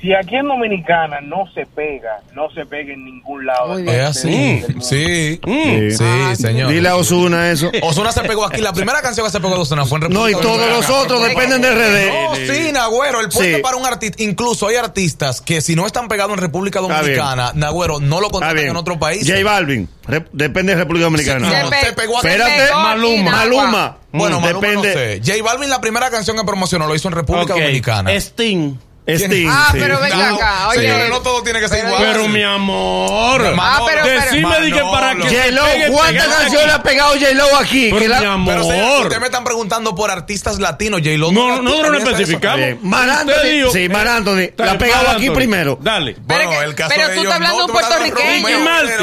Si 0.00 0.14
aquí 0.14 0.34
en 0.36 0.48
Dominicana 0.48 1.20
no 1.20 1.44
se 1.52 1.66
pega, 1.66 2.20
no 2.34 2.50
se 2.54 2.64
pega 2.64 2.94
en 2.94 3.04
ningún 3.04 3.44
lado. 3.44 3.78
Es 3.78 4.00
así. 4.00 4.64
Sí. 4.80 5.38
Sí, 5.44 6.02
Ah, 6.02 6.34
señor. 6.34 6.70
Dile 6.70 6.88
a 6.88 6.96
Osuna 6.96 7.50
eso. 7.50 7.70
Osuna 7.82 8.10
se 8.10 8.22
pegó 8.22 8.46
aquí. 8.46 8.62
La 8.62 8.72
primera 8.72 9.02
canción 9.02 9.26
que 9.26 9.30
se 9.32 9.40
pegó 9.40 9.56
de 9.56 9.60
Osuna 9.60 9.84
fue 9.84 9.98
en 9.98 10.04
No, 10.04 10.26
República 10.26 10.38
y 10.38 10.42
todos 10.42 10.56
Dominicana. 10.58 10.88
los 10.88 11.04
otros 11.04 11.22
dependen 11.28 11.60
de 11.60 11.70
RD. 11.70 12.08
No, 12.08 12.34
sí, 12.54 12.72
Nagüero, 12.72 13.20
el 13.20 13.28
puente 13.28 13.56
Sí. 13.56 13.62
para 13.62 13.76
un 13.76 13.84
artista, 13.84 14.22
incluso 14.22 14.68
hay 14.68 14.76
artistas 14.76 15.42
que 15.42 15.60
si 15.60 15.76
no 15.76 15.86
están 15.86 16.08
pegados 16.08 16.32
en 16.32 16.38
República. 16.38 16.80
Dominicana, 16.80 17.52
Nagüero 17.54 18.00
no 18.00 18.22
lo 18.22 18.30
contratan 18.30 18.58
en 18.58 18.76
otro 18.76 18.98
país. 18.98 19.28
J 19.30 19.44
Balvin, 19.44 19.86
rep- 20.06 20.28
depende 20.32 20.72
de 20.74 20.78
República 20.80 21.04
Dominicana. 21.04 21.46
Sí, 21.50 21.54
Se 21.56 21.62
no, 21.62 21.70
pe- 21.70 21.80
se 21.80 21.92
pegó 21.92 22.18
aquí. 22.18 22.26
se 22.28 22.36
Espérate, 22.36 22.72
Maluma. 22.72 23.30
Maluma. 23.32 23.96
Bueno, 24.12 24.40
Mm, 24.40 24.42
Maluma 24.44 24.66
no 24.66 24.82
depende. 24.82 25.20
sé. 25.22 25.32
J 25.32 25.42
Balvin 25.44 25.68
la 25.68 25.80
primera 25.82 26.08
canción 26.10 26.38
que 26.38 26.44
promocionó 26.44 26.86
lo 26.86 26.94
hizo 26.94 27.06
en 27.08 27.14
República. 27.14 27.52
Dominicana. 27.52 28.12
Sting. 28.14 28.76
Sting, 29.18 29.48
Ah, 29.50 29.68
sí. 29.72 29.78
pero 29.80 30.00
venga 30.00 30.16
No, 30.30 30.36
acá, 30.36 30.68
oye. 30.68 30.80
señores, 30.80 31.10
no 31.10 31.20
todo 31.20 31.42
tiene 31.42 31.60
que 31.60 31.68
ser 31.68 31.84
igual. 31.86 32.02
Pero 32.02 32.28
mi 32.28 32.42
amor. 32.42 33.54
Ah, 33.58 33.80
pero- 33.86 34.02
pero- 34.04 34.20
Decime 34.20 34.72
que 34.72 34.80
para 34.92 35.14
que. 35.16 35.22
J-Lo, 35.22 35.92
¿cuántas 35.92 36.26
canciones 36.26 36.74
ha 36.74 36.82
pegado 36.82 37.12
J-Lo 37.14 37.56
aquí? 37.58 37.88
Pero 37.90 38.00
Que 38.00 38.08
la- 38.08 38.20
mi 38.20 38.26
amor. 38.26 38.54
Pero 38.54 38.64
señor, 38.64 39.02
ustedes 39.02 39.20
me 39.20 39.26
están 39.26 39.44
preguntando 39.44 39.94
por 39.94 40.10
artistas 40.10 40.58
latinos, 40.58 41.00
J-Lo. 41.00 41.32
No, 41.32 41.62
no, 41.62 41.82
no, 41.82 41.90
no 41.90 41.98
especificamos. 41.98 42.60
Dijo- 42.60 43.72
sí, 43.72 43.88
Mar 43.88 44.06
Anthony, 44.08 44.38
Está 44.40 44.66
la 44.66 44.72
ha 44.72 44.78
pegado 44.78 45.10
aquí 45.10 45.30
primero. 45.30 45.78
Dale. 45.80 46.16
Bueno, 46.20 46.62
el 46.62 46.74
caso 46.74 46.92
pero 46.94 47.08
tú 47.14 47.20
estás 47.20 47.34
hablando 47.34 47.58
de 47.58 47.64
un 47.64 47.70
puertorriqueño. 47.72 48.48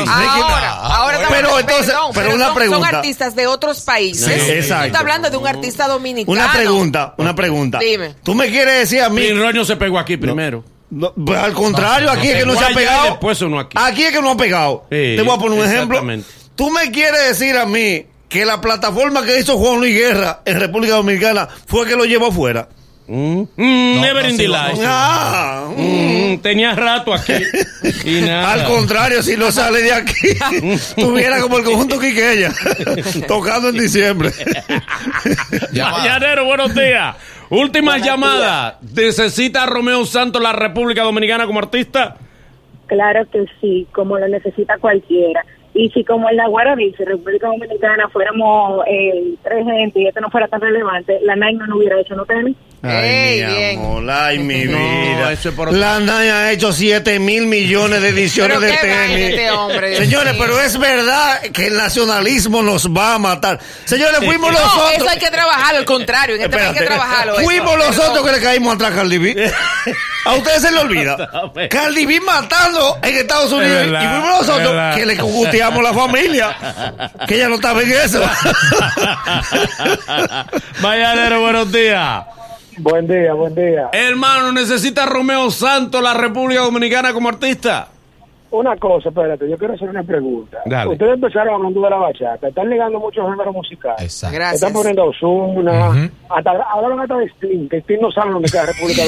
Ahora, 0.08 0.74
Ah, 0.80 0.96
ahora 0.98 1.18
estamos- 1.18 1.38
Pero 1.38 1.60
entonces- 1.60 1.94
pero 2.14 2.34
una 2.36 2.46
son- 2.48 2.56
pregunta. 2.56 2.86
Son 2.88 2.96
artistas 2.96 3.36
de 3.36 3.48
otros 3.48 3.82
países. 3.82 4.26
Sí, 4.42 4.48
Tú 4.48 4.52
exacto. 4.54 4.86
estás 4.86 5.02
hablando 5.02 5.30
de 5.30 5.38
un 5.38 5.48
artista 5.48 5.88
dominicano. 5.88 6.32
Una 6.32 6.52
pregunta, 6.52 7.14
una 7.18 7.36
pregunta. 7.36 7.80
Dime. 7.80 8.16
¿Tú 8.24 8.36
me 8.36 8.50
quieres 8.50 8.80
decir 8.80 9.02
a 9.02 9.10
mí? 9.10 9.32
Roy 9.32 9.54
no 9.54 9.66
se 9.66 9.76
pegó 9.76 9.97
aquí 10.00 10.18
primero. 10.18 10.64
No, 10.90 11.14
pues 11.14 11.38
al 11.38 11.54
contrario, 11.54 12.10
aquí 12.10 12.30
es 12.30 12.40
que 12.40 12.46
no 12.46 12.56
se 12.56 12.64
ha 12.64 12.70
pegado. 12.70 13.36
sonó 13.36 13.60
aquí. 13.60 13.78
es 14.04 14.12
que 14.12 14.22
no 14.22 14.32
ha 14.32 14.38
pegado. 14.38 14.86
Sí, 14.90 15.16
Te 15.16 15.22
voy 15.22 15.36
a 15.36 15.40
poner 15.40 15.60
un 15.60 15.66
ejemplo. 15.66 16.02
Tú 16.56 16.70
me 16.72 16.92
quieres 16.92 17.28
decir 17.28 17.58
a 17.58 17.66
mí 17.66 18.06
que 18.30 18.46
la 18.46 18.62
plataforma 18.62 19.24
que 19.24 19.40
hizo 19.40 19.58
Juan 19.58 19.80
Luis 19.80 19.96
Guerra 19.96 20.42
en 20.46 20.60
República 20.60 20.96
Dominicana 20.96 21.48
fue 21.66 21.86
que 21.86 21.96
lo 21.96 22.06
llevó 22.06 22.28
afuera. 22.28 22.70
Mm, 23.08 23.42
mm, 23.56 23.96
No, 23.96 24.02
never 24.02 24.24
no 24.24 24.30
in 24.30 24.38
the 24.38 24.48
life. 24.48 24.82
Ah, 24.86 25.70
Mm, 25.78 26.40
tenía 26.40 26.76
rato 26.76 27.14
aquí. 27.14 27.34
Y 28.04 28.22
nada. 28.26 28.52
Al 28.54 28.64
contrario, 28.66 29.24
si 29.24 29.38
no 29.38 29.52
sale 29.52 29.82
de 29.82 29.94
aquí, 29.94 30.28
tuviera 30.96 31.40
como 31.40 31.58
el 31.58 31.64
conjunto 31.64 32.00
Quiqueya, 32.00 32.52
tocando 33.28 33.70
en 33.70 33.78
diciembre. 33.78 34.32
Mañanero, 35.74 36.46
buenos 36.46 36.74
días. 36.76 37.16
Última 37.50 37.98
llamada. 37.98 38.80
¿Necesita 38.94 39.66
Romeo 39.66 40.06
Santos 40.06 40.42
la 40.42 40.52
República 40.54 41.04
Dominicana 41.04 41.46
como 41.46 41.60
artista? 41.60 42.18
Claro 42.88 43.26
que 43.32 43.46
sí, 43.62 43.88
como 43.94 44.18
lo 44.18 44.28
necesita 44.28 44.78
cualquiera. 44.80 45.46
Y 45.74 45.90
si 45.92 46.04
como 46.04 46.28
el 46.30 46.38
Naguara 46.38 46.76
dice, 46.76 47.06
República 47.06 47.48
Dominicana, 47.48 48.10
fuéramos 48.10 48.84
eh, 48.88 49.36
tres 49.44 49.64
gente 49.66 50.00
y 50.02 50.08
esto 50.08 50.20
no 50.22 50.30
fuera 50.32 50.48
tan 50.48 50.60
relevante, 50.60 51.20
la 51.22 51.36
NAI 51.36 51.54
no, 51.56 51.78
hubiera 51.78 52.00
hecho 52.00 52.16
no 52.16 52.26
tenis. 52.26 52.56
Ay, 52.84 52.94
Ey, 53.10 53.44
mi 53.46 53.54
bien. 53.56 53.80
amor, 53.80 54.12
ay, 54.12 54.40
mi 54.40 54.64
No, 54.66 54.78
vida. 54.78 55.32
eso 55.34 55.50
es 55.50 55.56
por 55.56 55.70
otro- 55.70 55.80
La 55.80 56.00
NAI 56.00 56.30
ha 56.30 56.52
hecho 56.52 56.72
7 56.72 57.18
mil 57.20 57.48
millones 57.48 58.02
de 58.04 58.10
ediciones 58.10 58.58
Pero 58.60 58.72
de 58.72 58.78
qué 58.80 58.88
vaina 58.88 59.08
tenis. 59.08 59.30
este 59.32 59.52
hombre, 59.52 59.90
Dios 59.90 60.00
Señores, 60.02 60.34
mío. 60.34 60.44
pero 60.46 60.62
es 60.62 60.78
verdad 60.78 61.42
que 61.54 61.68
el 61.68 61.76
nacionalismo 61.78 62.62
nos 62.62 62.88
va 62.90 63.16
a 63.16 63.20
matar. 63.20 63.60
Señores, 63.86 64.18
fuimos 64.24 64.52
No, 64.54 64.60
nosotros. 64.60 64.94
eso 64.96 65.10
hay 65.10 65.18
que 65.18 65.32
trabajarlo, 65.32 65.80
al 65.80 65.86
contrario, 65.86 66.36
en 66.36 66.42
este 66.42 66.56
país 66.56 66.68
hay 66.68 66.74
que 66.74 66.80
Espérate. 66.84 67.00
trabajarlo. 67.00 67.34
eso. 67.34 67.44
Fuimos 67.44 67.78
nosotros 67.80 68.26
que 68.26 68.32
le 68.32 68.42
caímos 68.42 68.76
atrás 68.76 68.92
a 68.92 68.96
Cardi 68.96 69.18
B. 69.18 69.52
A 70.26 70.34
ustedes 70.34 70.62
se 70.62 70.72
le 70.72 70.80
olvida. 70.80 71.16
Cardi 71.70 72.06
B 72.06 72.20
matando 72.20 73.00
en 73.02 73.16
Estados 73.16 73.50
Unidos. 73.54 73.72
Verdad, 73.86 74.02
y 74.04 74.08
fuimos 74.08 74.38
nosotros 74.42 74.74
verdad. 74.74 74.96
que 74.96 75.06
le 75.06 75.18
congusteamos 75.18 75.82
la 75.84 75.94
familia. 75.94 76.58
Que 77.28 77.36
ella 77.36 77.48
no 77.48 77.56
estaba 77.56 77.82
en 77.82 77.92
eso. 77.94 78.22
Mañanero, 80.82 81.42
buenos 81.42 81.72
días. 81.72 82.24
Buen 82.78 83.08
día, 83.08 83.34
buen 83.34 83.56
día. 83.56 83.90
Hermano, 83.92 84.52
¿necesita 84.52 85.06
Romeo 85.06 85.50
Santos 85.50 86.02
la 86.02 86.14
República 86.14 86.62
Dominicana 86.62 87.12
como 87.14 87.30
artista? 87.30 87.90
Una 88.50 88.78
cosa, 88.78 89.10
espérate, 89.10 89.50
yo 89.50 89.58
quiero 89.58 89.74
hacer 89.74 89.90
una 89.90 90.04
pregunta. 90.04 90.60
Dale. 90.66 90.92
Ustedes 90.92 91.16
empezaron 91.16 91.56
hablando 91.56 91.82
de 91.82 91.90
la 91.90 91.98
bachata, 91.98 92.48
están 92.48 92.70
ligando 92.70 92.98
muchos 93.00 93.30
géneros 93.30 93.54
musicales. 93.54 94.02
Exacto. 94.02 94.36
Gracias. 94.36 94.62
Están 94.62 94.74
poniendo 94.74 95.02
a 95.02 95.06
Ozuna, 95.06 95.90
Ujú. 95.90 96.10
hasta, 96.30 96.52
hablaron 96.52 97.02
hasta 97.02 97.18
de 97.18 97.26
Sting, 97.26 97.68
que 97.68 97.78
Sting 97.80 97.98
no 98.00 98.10
sabe 98.12 98.32
dónde 98.32 98.50
queda 98.50 98.68
República 98.68 99.04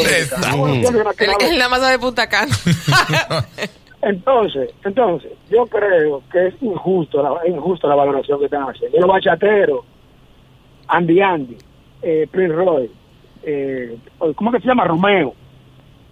Dominicana. 0.52 1.58
Nada 1.58 1.70
más 1.70 1.80
sabe 1.80 1.92
de 1.94 2.00
Punta 2.00 2.28
Cana. 2.28 2.54
Entonces, 4.02 4.70
entonces, 4.86 5.30
yo 5.50 5.66
creo 5.66 6.24
que 6.32 6.48
es 6.48 6.54
injusto 6.62 7.22
la, 7.22 7.32
es 7.44 7.54
injusto 7.54 7.86
la 7.86 7.96
valoración 7.96 8.40
que 8.40 8.46
están 8.46 8.64
haciendo. 8.64 8.98
Los 8.98 9.10
bachateros, 9.10 9.82
Andy 10.88 11.22
Andy, 11.22 11.58
eh, 12.02 12.26
Prince 12.32 12.56
Roy, 12.56 12.90
eh, 13.44 13.98
¿cómo 14.36 14.52
que 14.52 14.60
se 14.60 14.68
llama? 14.68 14.86
Romeo 14.86 15.34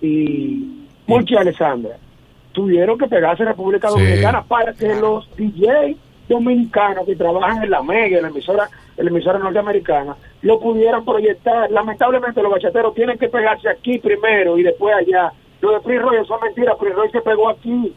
y 0.02 0.86
Monchi 1.08 1.36
Alessandra, 1.36 1.98
tuvieron 2.52 2.98
que 2.98 3.08
pegarse 3.08 3.44
en 3.44 3.50
República 3.50 3.90
Sí. 3.90 3.96
Dominicana 4.00 4.44
para 4.44 4.74
que 4.74 4.96
los 4.96 5.28
DJ 5.38 5.96
dominicanos 6.28 7.06
que 7.06 7.16
trabajan 7.16 7.64
en 7.64 7.70
la 7.70 7.82
Mega, 7.82 8.18
en 8.18 8.24
la 8.24 8.30
emisora, 8.30 8.68
en 8.98 9.06
la 9.06 9.12
emisora 9.12 9.40
norteamericana, 9.40 10.16
lo 10.42 10.60
pudieran 10.60 11.06
proyectar. 11.06 11.72
Lamentablemente 11.72 12.42
los 12.42 12.52
bachateros 12.52 12.94
tienen 12.94 13.18
que 13.18 13.30
pegarse 13.30 13.70
aquí 13.70 13.98
primero 14.00 14.58
y 14.58 14.64
después 14.64 14.94
allá. 14.96 15.32
Lo 15.62 15.72
de 15.72 15.80
Prince 15.80 16.02
Roy, 16.04 16.18
eso 16.18 16.36
es 16.36 16.42
mentira, 16.44 16.76
Prince 16.76 16.96
Roy 16.96 17.10
se 17.12 17.22
pegó 17.22 17.50
aquí. 17.50 17.94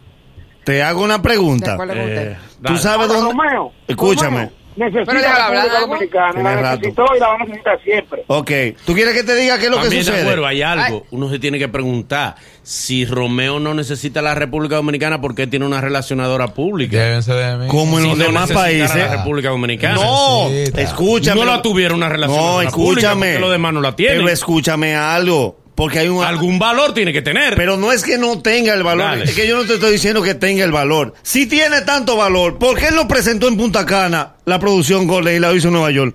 Te 0.65 0.83
hago 0.83 1.03
una 1.03 1.21
pregunta. 1.21 1.77
Eh, 1.93 2.37
¿Tú 2.63 2.77
sabes 2.77 3.09
dónde? 3.09 3.33
Romeo, 3.33 3.73
Escúchame. 3.89 4.37
Romeo, 4.37 4.51
necesita 4.81 5.05
Pero 5.13 5.21
déjala 5.23 5.39
la 5.39 5.47
hablar, 5.47 5.65
República. 5.81 6.21
Dominicana, 6.33 6.43
la 6.57 6.63
rato. 6.63 6.77
necesitó 6.79 7.05
y 7.15 7.19
la 7.21 7.29
va 7.29 7.35
a 7.35 7.39
necesitar 7.39 7.83
siempre. 7.85 8.25
Ok. 8.27 8.51
¿Tú 8.87 8.95
quieres 8.95 9.15
que 9.15 9.23
te 9.23 9.35
diga 9.37 9.59
qué 9.59 9.65
es 9.67 9.71
lo 9.71 9.77
que 9.77 9.83
También 9.85 10.01
de 10.01 10.05
sucede? 10.07 10.23
acuerdo, 10.23 10.47
hay 10.47 10.63
algo. 10.63 11.07
Uno 11.11 11.31
se 11.31 11.39
tiene 11.39 11.59
que 11.59 11.69
preguntar 11.69 12.35
si 12.63 13.05
Romeo 13.05 13.61
no 13.61 13.75
necesita 13.75 14.23
la 14.23 14.35
República 14.35 14.77
Dominicana 14.77 15.21
porque 15.21 15.47
tiene 15.47 15.67
una 15.67 15.81
relacionadora 15.81 16.49
pública. 16.49 16.97
Llévense 16.97 17.33
de 17.33 17.57
mí. 17.57 17.67
Como 17.69 17.99
en 17.99 18.05
Si 18.05 18.09
los 18.11 18.19
no 18.19 18.25
demás 18.25 18.51
países. 18.53 18.95
la 18.97 19.17
República 19.19 19.51
Dominicana. 19.51 19.95
No, 19.97 20.49
Necesita. 20.49 20.81
escúchame. 20.83 21.41
No 21.41 21.47
la 21.47 21.63
tuviera 21.63 21.95
una 21.95 22.09
relacionadora 22.09 22.65
No, 22.65 22.71
pública 22.71 22.93
escúchame. 23.01 23.27
porque 23.27 23.41
los 23.41 23.51
demás 23.53 23.73
no 23.75 23.81
la 23.81 23.95
tienen. 23.97 24.19
Pero 24.19 24.29
escúchame 24.31 24.95
algo. 24.97 25.60
Porque 25.81 25.99
hay 26.01 26.09
un. 26.09 26.23
Algún 26.23 26.59
valor 26.59 26.93
tiene 26.93 27.11
que 27.11 27.23
tener. 27.23 27.55
Pero 27.57 27.79
no 27.79 27.91
es 27.91 28.03
que 28.03 28.19
no 28.19 28.39
tenga 28.43 28.75
el 28.75 28.83
valor, 28.83 29.07
Dale. 29.13 29.25
es 29.25 29.35
que 29.35 29.49
yo 29.49 29.57
no 29.57 29.65
te 29.65 29.75
estoy 29.75 29.93
diciendo 29.93 30.23
que 30.23 30.35
tenga 30.35 30.63
el 30.63 30.73
valor. 30.73 31.15
Si 31.23 31.47
tiene 31.47 31.81
tanto 31.81 32.17
valor, 32.19 32.59
¿por 32.59 32.79
qué 32.79 32.91
no 32.91 33.09
presentó 33.09 33.49
en 33.49 33.57
Punta 33.57 33.87
Cana 33.87 34.35
la 34.45 34.59
producción 34.59 35.07
Golden 35.07 35.37
y 35.37 35.39
la 35.39 35.53
hizo 35.55 35.69
en 35.69 35.73
Nueva 35.73 35.91
York? 35.91 36.15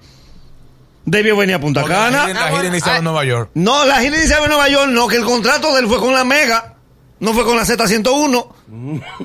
Debió 1.05 1.35
venir 1.35 1.55
a 1.55 1.59
Punta 1.59 1.81
Porque 1.81 1.95
Cana. 1.95 2.11
La 2.11 2.27
gira- 2.27 2.41
la 2.51 2.55
gira 2.57 2.67
iniciaba 2.67 2.97
en 2.99 3.03
Nueva 3.03 3.25
York. 3.25 3.49
No, 3.55 3.85
la 3.85 3.99
gira 4.01 4.17
iniciaba 4.17 4.45
en 4.45 4.49
Nueva 4.51 4.69
York, 4.69 4.89
no, 4.91 5.07
que 5.07 5.15
el 5.17 5.23
contrato 5.23 5.73
de 5.73 5.81
él 5.81 5.87
fue 5.87 5.97
con 5.99 6.13
la 6.13 6.23
Mega, 6.23 6.75
no 7.19 7.33
fue 7.33 7.43
con 7.43 7.55
la 7.57 7.63
Z101. 7.63 8.47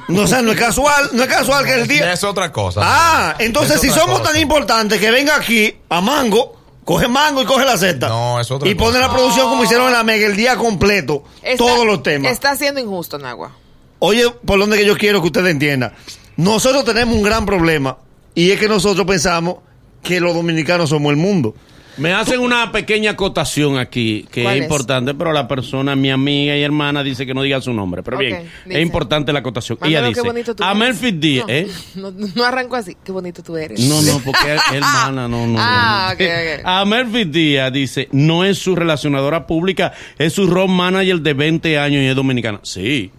No, 0.08 0.22
o 0.22 0.26
sea, 0.26 0.42
no 0.42 0.52
es 0.52 0.58
casual, 0.58 1.10
no 1.12 1.22
es 1.22 1.28
casual 1.28 1.64
que 1.64 1.74
el 1.74 1.86
día... 1.86 2.12
Es 2.12 2.22
otra 2.24 2.52
cosa. 2.52 2.80
Ah, 2.82 3.34
entonces 3.38 3.76
Es 3.76 3.80
si 3.82 3.88
somos 3.90 4.20
cosa. 4.20 4.32
tan 4.32 4.40
importantes 4.40 5.00
que 5.00 5.10
venga 5.10 5.36
aquí 5.36 5.74
a 5.88 6.00
Mango, 6.02 6.59
coge 6.84 7.08
Mango 7.08 7.42
y 7.42 7.44
coge 7.44 7.64
la 7.64 7.76
Z. 7.76 8.08
No, 8.08 8.40
es 8.40 8.50
otra 8.50 8.68
Y 8.68 8.74
pone 8.74 8.92
cosa. 8.98 9.06
la 9.08 9.12
producción 9.12 9.48
como 9.48 9.64
hicieron 9.64 9.86
en 9.86 9.92
la 9.92 10.02
Mega 10.02 10.26
el 10.26 10.36
día 10.36 10.56
completo, 10.56 11.24
Está- 11.42 11.56
todos 11.64 11.86
los 11.86 12.02
temas. 12.02 12.32
Está 12.32 12.56
siendo 12.56 12.80
injusto, 12.80 13.18
Nagua. 13.18 13.52
Oye, 13.98 14.30
por 14.44 14.58
donde 14.58 14.78
que 14.78 14.86
yo 14.86 14.96
quiero 14.96 15.20
que 15.20 15.26
ustedes 15.26 15.50
entiendan. 15.50 15.92
Nosotros 16.36 16.84
tenemos 16.84 17.14
un 17.14 17.22
gran 17.22 17.44
problema 17.44 17.98
y 18.34 18.50
es 18.50 18.58
que 18.58 18.68
nosotros 18.68 19.06
pensamos 19.06 19.56
que 20.02 20.20
los 20.20 20.34
dominicanos 20.34 20.88
somos 20.90 21.10
el 21.10 21.16
mundo. 21.16 21.54
Me 21.96 22.12
hacen 22.12 22.40
una 22.40 22.72
pequeña 22.72 23.12
acotación 23.12 23.78
aquí 23.78 24.26
que 24.30 24.42
¿Cuál 24.42 24.56
es 24.56 24.60
es? 24.60 24.66
importante, 24.66 25.14
pero 25.14 25.32
la 25.32 25.46
persona, 25.48 25.96
mi 25.96 26.10
amiga 26.10 26.56
y 26.56 26.62
hermana, 26.62 27.02
dice 27.02 27.26
que 27.26 27.34
no 27.34 27.42
diga 27.42 27.60
su 27.60 27.72
nombre. 27.72 28.02
Pero 28.02 28.18
bien, 28.18 28.48
dice. 28.64 28.78
es 28.78 28.82
importante 28.86 29.32
la 29.32 29.40
acotación. 29.40 29.78
Mándalo, 29.80 30.08
Ella 30.08 30.22
dice, 30.34 30.54
a. 30.60 30.74
Melfi 30.74 31.12
Díaz, 31.12 31.46
no, 31.46 31.52
¿eh? 31.52 31.68
No, 31.96 32.10
no 32.10 32.44
arranco 32.44 32.76
así. 32.76 32.96
Qué 33.04 33.12
bonito 33.12 33.42
tú 33.42 33.56
eres. 33.56 33.80
No, 33.80 34.00
no, 34.02 34.20
porque 34.24 34.54
es 34.54 34.60
hermana, 34.72 35.28
no, 35.28 35.46
no. 35.46 35.56
Ah, 35.58 36.08
no. 36.08 36.14
ok, 36.14 36.20
ok. 36.20 36.62
A 36.64 36.84
Melfi 36.84 37.24
Díaz 37.24 37.72
dice, 37.72 38.08
no 38.12 38.44
es 38.44 38.58
su 38.58 38.74
relacionadora 38.74 39.46
pública, 39.46 39.92
es 40.18 40.32
su 40.32 40.46
road 40.46 40.68
manager 40.68 41.20
de 41.20 41.34
20 41.34 41.78
años 41.78 42.02
y 42.02 42.06
es 42.06 42.16
dominicana. 42.16 42.60
Sí, 42.62 43.10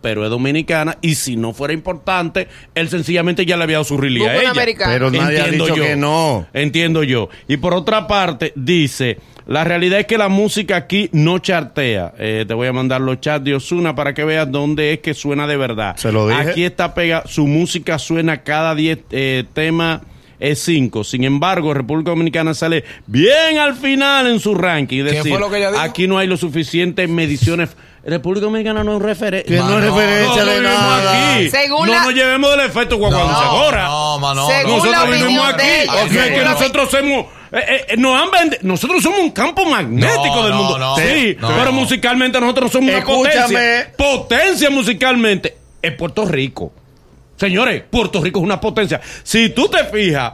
pero 0.00 0.24
es 0.24 0.30
dominicana 0.30 0.98
y 1.00 1.14
si 1.14 1.36
no 1.36 1.52
fuera 1.52 1.74
importante, 1.74 2.48
él 2.74 2.88
sencillamente 2.88 3.44
ya 3.46 3.56
le 3.56 3.64
había 3.64 3.76
dado 3.76 3.84
su 3.84 3.96
release 3.96 4.24
Busca 4.24 4.34
a 4.34 4.36
un 4.36 4.42
ella. 4.42 4.50
americano. 4.50 4.92
Pero 4.92 5.10
nadie 5.10 5.40
ha 5.40 5.44
Entiendo 5.44 5.64
dicho 5.66 5.76
yo. 5.76 5.82
que 5.84 5.96
no. 5.96 6.46
Entiendo 6.52 7.02
yo. 7.02 7.28
Y 7.48 7.56
por 7.56 7.74
otra 7.74 8.06
parte, 8.06 8.52
dice, 8.54 9.18
la 9.46 9.64
realidad 9.64 10.00
es 10.00 10.06
que 10.06 10.18
la 10.18 10.28
música 10.28 10.76
aquí 10.76 11.08
no 11.12 11.38
chartea. 11.38 12.14
Eh, 12.18 12.44
te 12.46 12.54
voy 12.54 12.66
a 12.68 12.72
mandar 12.72 13.00
los 13.00 13.20
chats 13.20 13.44
de 13.44 13.54
Osuna 13.54 13.94
para 13.94 14.14
que 14.14 14.24
veas 14.24 14.50
dónde 14.50 14.92
es 14.92 14.98
que 15.00 15.14
suena 15.14 15.46
de 15.46 15.56
verdad. 15.56 15.96
Se 15.96 16.10
lo 16.12 16.28
dije. 16.28 16.40
Aquí 16.50 16.64
está 16.64 16.94
pega, 16.94 17.22
su 17.26 17.46
música 17.46 17.98
suena 17.98 18.42
cada 18.42 18.74
10 18.74 18.98
eh, 19.10 19.44
temas. 19.52 20.00
Es 20.38 20.58
5. 20.64 21.02
Sin 21.04 21.24
embargo, 21.24 21.72
República 21.72 22.10
Dominicana 22.10 22.52
sale 22.52 22.84
bien 23.06 23.56
al 23.58 23.74
final 23.74 24.26
en 24.26 24.38
su 24.38 24.54
ranking. 24.54 25.06
Es 25.06 25.22
¿Qué 25.22 25.30
fue 25.30 25.40
lo 25.40 25.48
que 25.50 25.56
ella 25.56 25.70
dijo? 25.70 25.80
aquí 25.80 26.06
no 26.06 26.18
hay 26.18 26.26
lo 26.26 26.36
suficientes 26.36 27.08
mediciones. 27.08 27.70
República 28.06 28.44
Dominicana 28.44 28.84
no 28.84 28.96
es 28.96 29.02
referente. 29.02 29.48
Que 29.48 29.58
no 29.58 29.78
es 29.78 29.84
referencia 29.84 30.44
de 30.44 30.60
nada. 30.60 31.34
aquí. 31.34 31.50
Según 31.50 31.86
no 31.88 31.92
la- 31.94 32.04
nos 32.04 32.14
llevemos 32.14 32.50
del 32.52 32.60
efecto 32.60 32.96
guaguancadora. 32.98 33.84
No, 33.88 34.18
Manolo. 34.20 34.48
Según 34.48 34.72
Nosotros 34.78 34.92
la 35.10 35.16
vivimos 35.16 35.48
aquí. 35.48 35.88
O 35.88 36.08
sea, 36.08 36.34
que 36.34 36.44
nosotros 36.44 36.90
somos. 36.90 37.26
eh, 37.52 37.84
eh, 37.88 37.96
nos 37.96 38.20
han 38.20 38.28
nosotros 38.62 39.02
somos 39.02 39.18
un 39.20 39.30
campo 39.30 39.64
magnético 39.64 40.36
No, 40.36 40.42
del 40.44 40.52
no, 40.52 40.62
mundo. 40.62 40.78
no. 40.78 40.96
sí, 40.96 41.36
No. 41.40 41.48
pero 41.56 41.72
musicalmente 41.72 42.40
nosotros 42.40 42.70
somos 42.72 42.90
una 42.90 42.98
Escúchame. 42.98 43.24
potencia. 43.44 43.92
Potencia 43.96 44.70
musicalmente 44.70 45.56
es 45.82 45.92
Puerto 45.92 46.24
Rico. 46.26 46.72
Señores, 47.36 47.82
Puerto 47.90 48.20
Rico 48.22 48.38
es 48.38 48.44
una 48.44 48.60
potencia. 48.60 49.00
Si 49.22 49.50
tú 49.50 49.68
te 49.68 49.84
fijas, 49.84 50.32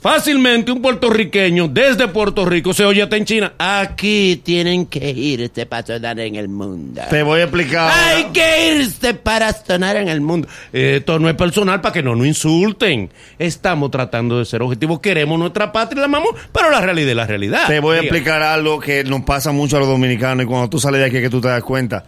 fácilmente 0.00 0.72
un 0.72 0.80
puertorriqueño 0.82 1.68
desde 1.68 2.08
Puerto 2.08 2.44
Rico 2.44 2.72
se 2.74 2.84
oye 2.84 3.02
hasta 3.02 3.16
en 3.16 3.24
China. 3.24 3.52
Aquí 3.58 4.40
tienen 4.44 4.86
que 4.86 5.10
irse 5.10 5.66
para 5.66 5.86
sonar 5.86 6.20
en 6.20 6.36
el 6.36 6.48
mundo. 6.48 7.02
Te 7.10 7.22
voy 7.22 7.40
a 7.40 7.44
explicar. 7.44 7.90
Hay 7.92 8.24
que 8.32 8.74
irse 8.76 9.14
para 9.14 9.52
sonar 9.52 9.96
en 9.96 10.08
el 10.08 10.20
mundo. 10.20 10.48
Esto 10.72 11.18
no 11.18 11.28
es 11.28 11.34
personal 11.34 11.80
para 11.80 11.92
que 11.92 12.02
no 12.02 12.14
nos 12.14 12.26
insulten. 12.26 13.10
Estamos 13.38 13.90
tratando 13.90 14.38
de 14.38 14.44
ser 14.44 14.62
objetivos. 14.62 15.00
Queremos 15.00 15.38
nuestra 15.38 15.72
patria, 15.72 16.00
la 16.00 16.06
amamos, 16.06 16.30
pero 16.52 16.70
la 16.70 16.80
realidad 16.80 17.10
es 17.10 17.16
la 17.16 17.26
realidad. 17.26 17.66
Te 17.66 17.80
voy 17.80 17.96
a 17.98 18.00
Diga. 18.00 18.14
explicar 18.14 18.42
algo 18.42 18.80
que 18.80 19.04
nos 19.04 19.22
pasa 19.22 19.52
mucho 19.52 19.76
a 19.76 19.80
los 19.80 19.88
dominicanos 19.88 20.44
y 20.44 20.46
cuando 20.46 20.68
tú 20.68 20.78
sales 20.78 21.00
de 21.00 21.06
aquí 21.06 21.20
que 21.20 21.30
tú 21.30 21.40
te 21.40 21.48
das 21.48 21.62
cuenta. 21.62 22.04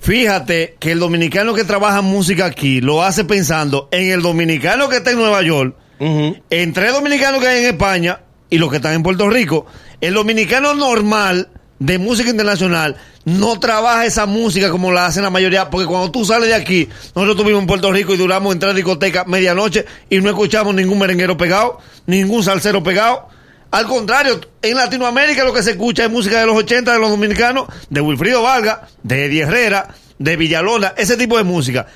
Fíjate 0.00 0.76
que 0.80 0.90
el 0.90 0.98
dominicano 0.98 1.54
que 1.54 1.62
trabaja 1.62 2.02
música 2.02 2.46
aquí 2.46 2.80
lo 2.80 3.04
hace 3.04 3.24
pensando 3.24 3.88
en 3.92 4.10
el 4.10 4.20
dominicano 4.20 4.88
que 4.88 4.96
está 4.96 5.12
en 5.12 5.18
Nueva 5.18 5.42
York, 5.42 5.76
Ujú. 6.02 6.36
en 6.50 6.72
tres 6.72 6.92
dominicanos 6.92 7.40
que 7.40 7.46
hay 7.46 7.64
en 7.64 7.70
España 7.70 8.20
y 8.50 8.58
los 8.58 8.70
que 8.70 8.76
están 8.76 8.94
en 8.94 9.04
Puerto 9.04 9.30
Rico. 9.30 9.66
El 10.00 10.14
dominicano 10.14 10.74
normal 10.74 11.48
de 11.78 11.98
música 11.98 12.28
internacional 12.28 12.96
no 13.24 13.60
trabaja 13.60 14.04
esa 14.04 14.26
música 14.26 14.70
como 14.70 14.90
la 14.90 15.06
hacen 15.06 15.22
la 15.22 15.30
mayoría, 15.30 15.70
porque 15.70 15.86
cuando 15.86 16.10
tú 16.10 16.24
sales 16.24 16.48
de 16.48 16.54
aquí, 16.54 16.88
nosotros 17.14 17.36
estuvimos 17.36 17.60
en 17.60 17.68
Puerto 17.68 17.92
Rico 17.92 18.14
y 18.14 18.16
duramos 18.16 18.52
en 18.52 18.58
tres 18.58 18.74
discotecas 18.74 19.28
medianoche 19.28 19.86
y 20.10 20.20
no 20.20 20.28
escuchamos 20.28 20.74
ningún 20.74 20.98
merenguero 20.98 21.36
pegado, 21.36 21.78
ningún 22.06 22.42
salsero 22.42 22.82
pegado. 22.82 23.28
Al 23.70 23.86
contrario, 23.86 24.40
en 24.60 24.76
Latinoamérica 24.76 25.44
lo 25.44 25.52
que 25.52 25.62
se 25.62 25.70
escucha 25.70 26.04
es 26.04 26.10
música 26.10 26.40
de 26.40 26.46
los 26.46 26.56
80 26.56 26.92
de 26.92 26.98
los 26.98 27.10
dominicanos, 27.10 27.66
de 27.88 28.00
Wilfrido 28.00 28.42
Vargas, 28.42 28.80
de 29.04 29.26
Eddie 29.26 29.42
Herrera, 29.42 29.88
de 30.18 30.36
Villalona, 30.36 30.94
ese 30.96 31.16
tipo 31.16 31.38
de 31.38 31.44
música. 31.44 31.86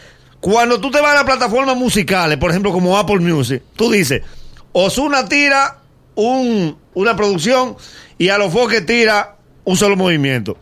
Cuando 0.47 0.81
tú 0.81 0.93
te 0.93 1.00
vas 1.00 1.11
a 1.11 1.15
las 1.15 1.25
plataformas 1.25 1.76
musicales, 1.76 2.38
por 2.38 2.53
ejemplo 2.53 2.71
como 2.71 2.97
Apple 2.97 3.19
Music, 3.19 3.65
tú 3.75 3.91
dices, 3.91 4.23
Osuna 4.71 5.29
tira 5.29 5.79
un, 6.15 6.79
una 6.95 7.17
producción 7.17 7.75
y 8.17 8.29
a 8.29 8.38
los 8.38 8.53
foques 8.53 8.87
tira 8.87 9.38
un 9.65 9.76
solo 9.76 9.97
movimiento. 9.97 10.57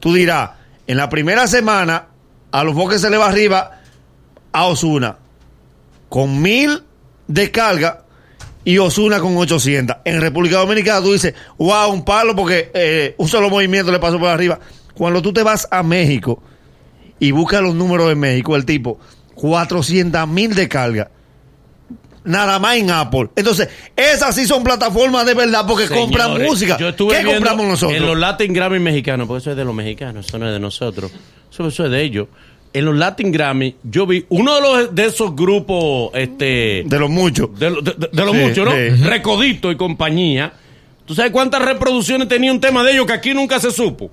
Tú 0.00 0.14
dirás, 0.14 0.50
en 0.88 0.96
la 0.96 1.08
primera 1.08 1.46
semana, 1.46 2.08
a 2.50 2.64
los 2.64 2.74
foques 2.74 3.02
se 3.02 3.08
le 3.08 3.18
va 3.18 3.28
arriba 3.28 3.80
a 4.50 4.64
Osuna 4.64 5.18
con 6.08 6.42
mil 6.42 6.82
descargas 7.28 7.98
y 8.64 8.78
Osuna 8.78 9.20
con 9.20 9.36
800. 9.36 9.98
En 10.06 10.20
República 10.20 10.56
Dominicana 10.56 11.02
tú 11.02 11.12
dices, 11.12 11.34
wow, 11.56 11.92
un 11.92 12.04
palo 12.04 12.34
porque 12.34 12.72
eh, 12.74 13.14
un 13.16 13.28
solo 13.28 13.48
movimiento 13.48 13.92
le 13.92 14.00
pasó 14.00 14.18
por 14.18 14.28
arriba. 14.28 14.58
Cuando 14.92 15.22
tú 15.22 15.32
te 15.32 15.44
vas 15.44 15.68
a 15.70 15.84
México 15.84 16.42
y 17.20 17.30
buscas 17.30 17.62
los 17.62 17.76
números 17.76 18.08
de 18.08 18.16
México, 18.16 18.56
el 18.56 18.64
tipo, 18.64 18.98
400 19.40 20.28
mil 20.28 20.54
descargas. 20.54 21.08
Nada 22.22 22.58
más 22.58 22.76
en 22.76 22.90
Apple. 22.90 23.28
Entonces, 23.34 23.68
esas 23.96 24.34
sí 24.34 24.46
son 24.46 24.62
plataformas 24.62 25.24
de 25.24 25.32
verdad 25.32 25.64
porque 25.66 25.88
compran 25.88 26.42
música. 26.42 26.76
Yo 26.78 26.90
estuve 26.90 27.18
¿Qué 27.18 27.24
compramos 27.24 27.66
nosotros? 27.66 27.96
En 27.98 28.06
los 28.06 28.18
Latin 28.18 28.52
Grammy 28.52 28.78
mexicanos, 28.78 29.26
porque 29.26 29.40
eso 29.40 29.50
es 29.52 29.56
de 29.56 29.64
los 29.64 29.74
mexicanos, 29.74 30.26
eso 30.26 30.38
no 30.38 30.46
es 30.46 30.52
de 30.52 30.60
nosotros. 30.60 31.10
Eso, 31.50 31.66
eso 31.66 31.84
es 31.86 31.90
de 31.90 32.02
ellos. 32.02 32.28
En 32.74 32.84
los 32.84 32.94
Latin 32.94 33.32
Grammy, 33.32 33.74
yo 33.82 34.06
vi 34.06 34.26
uno 34.28 34.54
de 34.54 34.60
los 34.60 34.94
de 34.94 35.06
esos 35.06 35.34
grupos, 35.34 36.10
este, 36.14 36.84
De 36.86 36.98
los 36.98 37.08
muchos. 37.10 37.58
de, 37.58 37.70
lo- 37.70 37.80
de- 37.80 37.94
de- 37.96 38.08
de 38.12 38.24
los 38.24 38.36
Sí, 38.36 38.42
muchos, 38.42 38.64
¿no? 38.66 38.72
sí. 38.72 39.02
Recodito 39.02 39.70
y 39.72 39.76
compañía. 39.76 40.52
¿Tú 41.06 41.14
sabes 41.14 41.32
cuántas 41.32 41.62
reproducciones 41.62 42.28
tenía 42.28 42.52
un 42.52 42.60
tema 42.60 42.84
de 42.84 42.92
ellos 42.92 43.06
que 43.06 43.14
aquí 43.14 43.32
nunca 43.34 43.58
se 43.58 43.70
supo? 43.72 44.10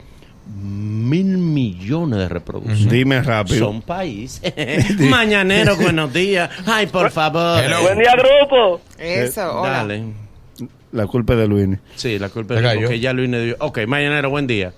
Mil 1.07 1.37
millones 1.37 2.19
de 2.19 2.29
reproducciones. 2.29 2.89
Dime 2.89 3.21
rápido. 3.21 3.67
Son 3.67 3.81
país. 3.81 4.41
Mañanero, 5.09 5.77
buenos 5.77 6.11
días. 6.13 6.49
Ay, 6.65 6.87
por 6.87 7.11
favor. 7.11 7.63
Hello. 7.63 7.81
Buen 7.81 7.99
día, 7.99 8.13
grupo. 8.13 8.81
Eso, 8.97 9.61
hola. 9.61 9.69
Dale. 9.69 10.03
La 10.91 11.07
culpa 11.07 11.33
es 11.33 11.39
de 11.39 11.47
Luis. 11.47 11.77
Sí, 11.95 12.19
la 12.19 12.29
culpa 12.29 12.55
es 12.55 12.61
de 12.61 12.75
porque 12.75 12.99
ya 12.99 13.13
Luis 13.13 13.29
le 13.29 13.45
dio. 13.45 13.55
Ok, 13.59 13.79
mañanero, 13.87 14.29
buen 14.29 14.47
día. 14.47 14.73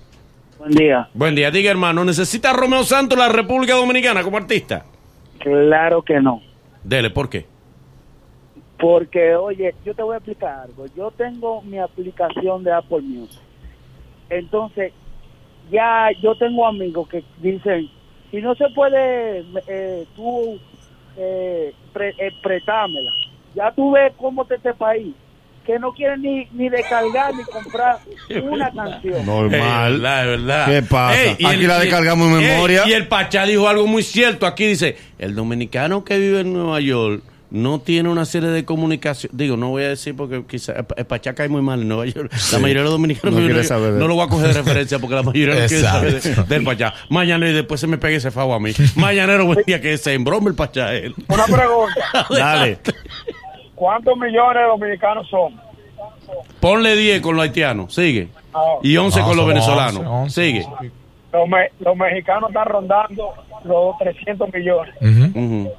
Buen 0.58 0.72
día. 0.72 1.08
Buen 1.14 1.34
día, 1.34 1.50
diga 1.50 1.70
hermano, 1.70 2.04
¿necesita 2.04 2.50
a 2.50 2.52
Romeo 2.52 2.84
Santos 2.84 3.18
la 3.18 3.28
República 3.28 3.74
Dominicana 3.74 4.22
como 4.22 4.36
artista? 4.36 4.84
Claro 5.38 6.02
que 6.02 6.20
no. 6.20 6.42
Dele, 6.84 7.10
¿por 7.10 7.30
qué? 7.30 7.46
Porque, 8.78 9.34
oye, 9.34 9.74
yo 9.84 9.94
te 9.94 10.02
voy 10.02 10.14
a 10.14 10.18
explicar 10.18 10.60
algo. 10.60 10.86
Yo 10.94 11.10
tengo 11.12 11.62
mi 11.62 11.78
aplicación 11.78 12.62
de 12.62 12.72
Apple 12.72 13.00
Music. 13.02 13.40
Entonces, 14.28 14.92
ya 15.70 16.08
yo 16.22 16.34
tengo 16.34 16.66
amigos 16.66 17.08
que 17.08 17.22
dicen, 17.38 17.88
si 18.30 18.38
no 18.38 18.54
se 18.54 18.68
puede, 18.70 19.44
eh, 19.66 20.04
tú 20.16 20.58
eh, 21.16 21.72
pre- 21.92 22.14
eh. 22.18 22.30
Ya 23.54 23.72
tú 23.72 23.90
ves 23.92 24.12
cómo 24.16 24.42
está 24.42 24.54
este 24.54 24.74
país, 24.74 25.12
que 25.66 25.78
no 25.78 25.92
quieren 25.92 26.22
ni, 26.22 26.46
ni 26.52 26.68
descargar 26.68 27.34
ni 27.34 27.42
comprar 27.44 27.98
una 28.42 28.70
canción. 28.70 29.26
Normal. 29.26 29.94
Es 29.94 30.00
verdad, 30.00 30.20
es 30.22 30.40
verdad. 30.40 30.66
¿Qué 30.66 30.82
pasa? 30.82 31.36
y 31.38 31.44
Aquí 31.46 31.66
la 31.66 31.78
descargamos 31.80 32.28
en 32.28 32.44
ey, 32.44 32.46
memoria. 32.52 32.82
y 32.86 32.92
el 32.92 33.08
Pachá 33.08 33.44
dijo 33.44 33.68
algo 33.68 33.86
muy 33.86 34.02
cierto. 34.02 34.46
Aquí 34.46 34.66
dice, 34.66 34.96
el 35.18 35.34
dominicano 35.34 36.04
que 36.04 36.18
vive 36.18 36.40
en 36.40 36.52
Nueva 36.52 36.80
York 36.80 37.22
no 37.50 37.80
tiene 37.80 38.08
una 38.08 38.24
serie 38.24 38.48
de 38.50 38.64
comunicación. 38.64 39.30
Digo, 39.34 39.56
no 39.56 39.70
voy 39.70 39.82
a 39.84 39.88
decir 39.88 40.16
porque 40.16 40.44
quizá 40.46 40.72
el 40.72 40.86
el 40.96 41.04
Pachá 41.06 41.34
cae 41.34 41.48
muy 41.48 41.62
mal 41.62 41.82
en 41.82 41.88
Nueva 41.88 42.06
York. 42.06 42.32
La 42.52 42.58
mayoría 42.58 42.82
de 42.82 42.84
los 42.84 42.92
dominicanos 42.92 43.34
No 43.40 43.62
saber 43.64 43.92
lo 43.94 44.14
voy 44.14 44.24
a 44.24 44.28
coger 44.28 44.48
de 44.48 44.52
referencia 44.54 44.98
porque 44.98 45.16
la 45.16 45.22
mayoría 45.22 45.54
no 45.60 45.66
quiere 45.66 45.82
saber 45.82 46.20
de- 46.22 46.42
del 46.44 46.64
Pachá. 46.64 46.94
Mañana 47.08 47.48
y 47.48 47.52
después 47.52 47.80
se 47.80 47.86
me 47.86 47.98
pegue 47.98 48.16
ese 48.16 48.30
favo 48.30 48.54
a 48.54 48.60
mí. 48.60 48.72
Mañanero, 48.96 49.46
buen 49.46 49.62
día 49.66 49.80
que 49.80 49.96
se 49.98 50.14
embrome 50.14 50.50
el 50.50 50.54
Pachá 50.54 50.94
él. 50.94 51.14
Una 51.28 51.44
pregunta. 51.46 52.26
Dale. 52.30 52.78
¿Cuántos 53.74 54.16
millones 54.16 54.62
de 54.62 54.68
dominicanos 54.68 55.28
son? 55.28 55.60
Ponle 56.60 56.94
10 56.96 57.20
con 57.20 57.34
los 57.36 57.42
haitianos. 57.44 57.94
Sigue. 57.94 58.28
Y 58.82 58.96
11 58.96 59.20
No, 59.20 59.26
con 59.26 59.36
los 59.36 59.46
venezolanos. 59.46 60.02
11, 60.06 60.08
11. 60.08 60.42
Sigue. 60.42 60.90
Los, 61.32 61.48
me- 61.48 61.70
los 61.80 61.96
mexicanos 61.96 62.50
están 62.50 62.66
rondando 62.66 63.30
los 63.64 63.96
300 63.98 64.52
millones. 64.52 64.94
Ujú. 65.00 65.38
Ujú. 65.38 65.72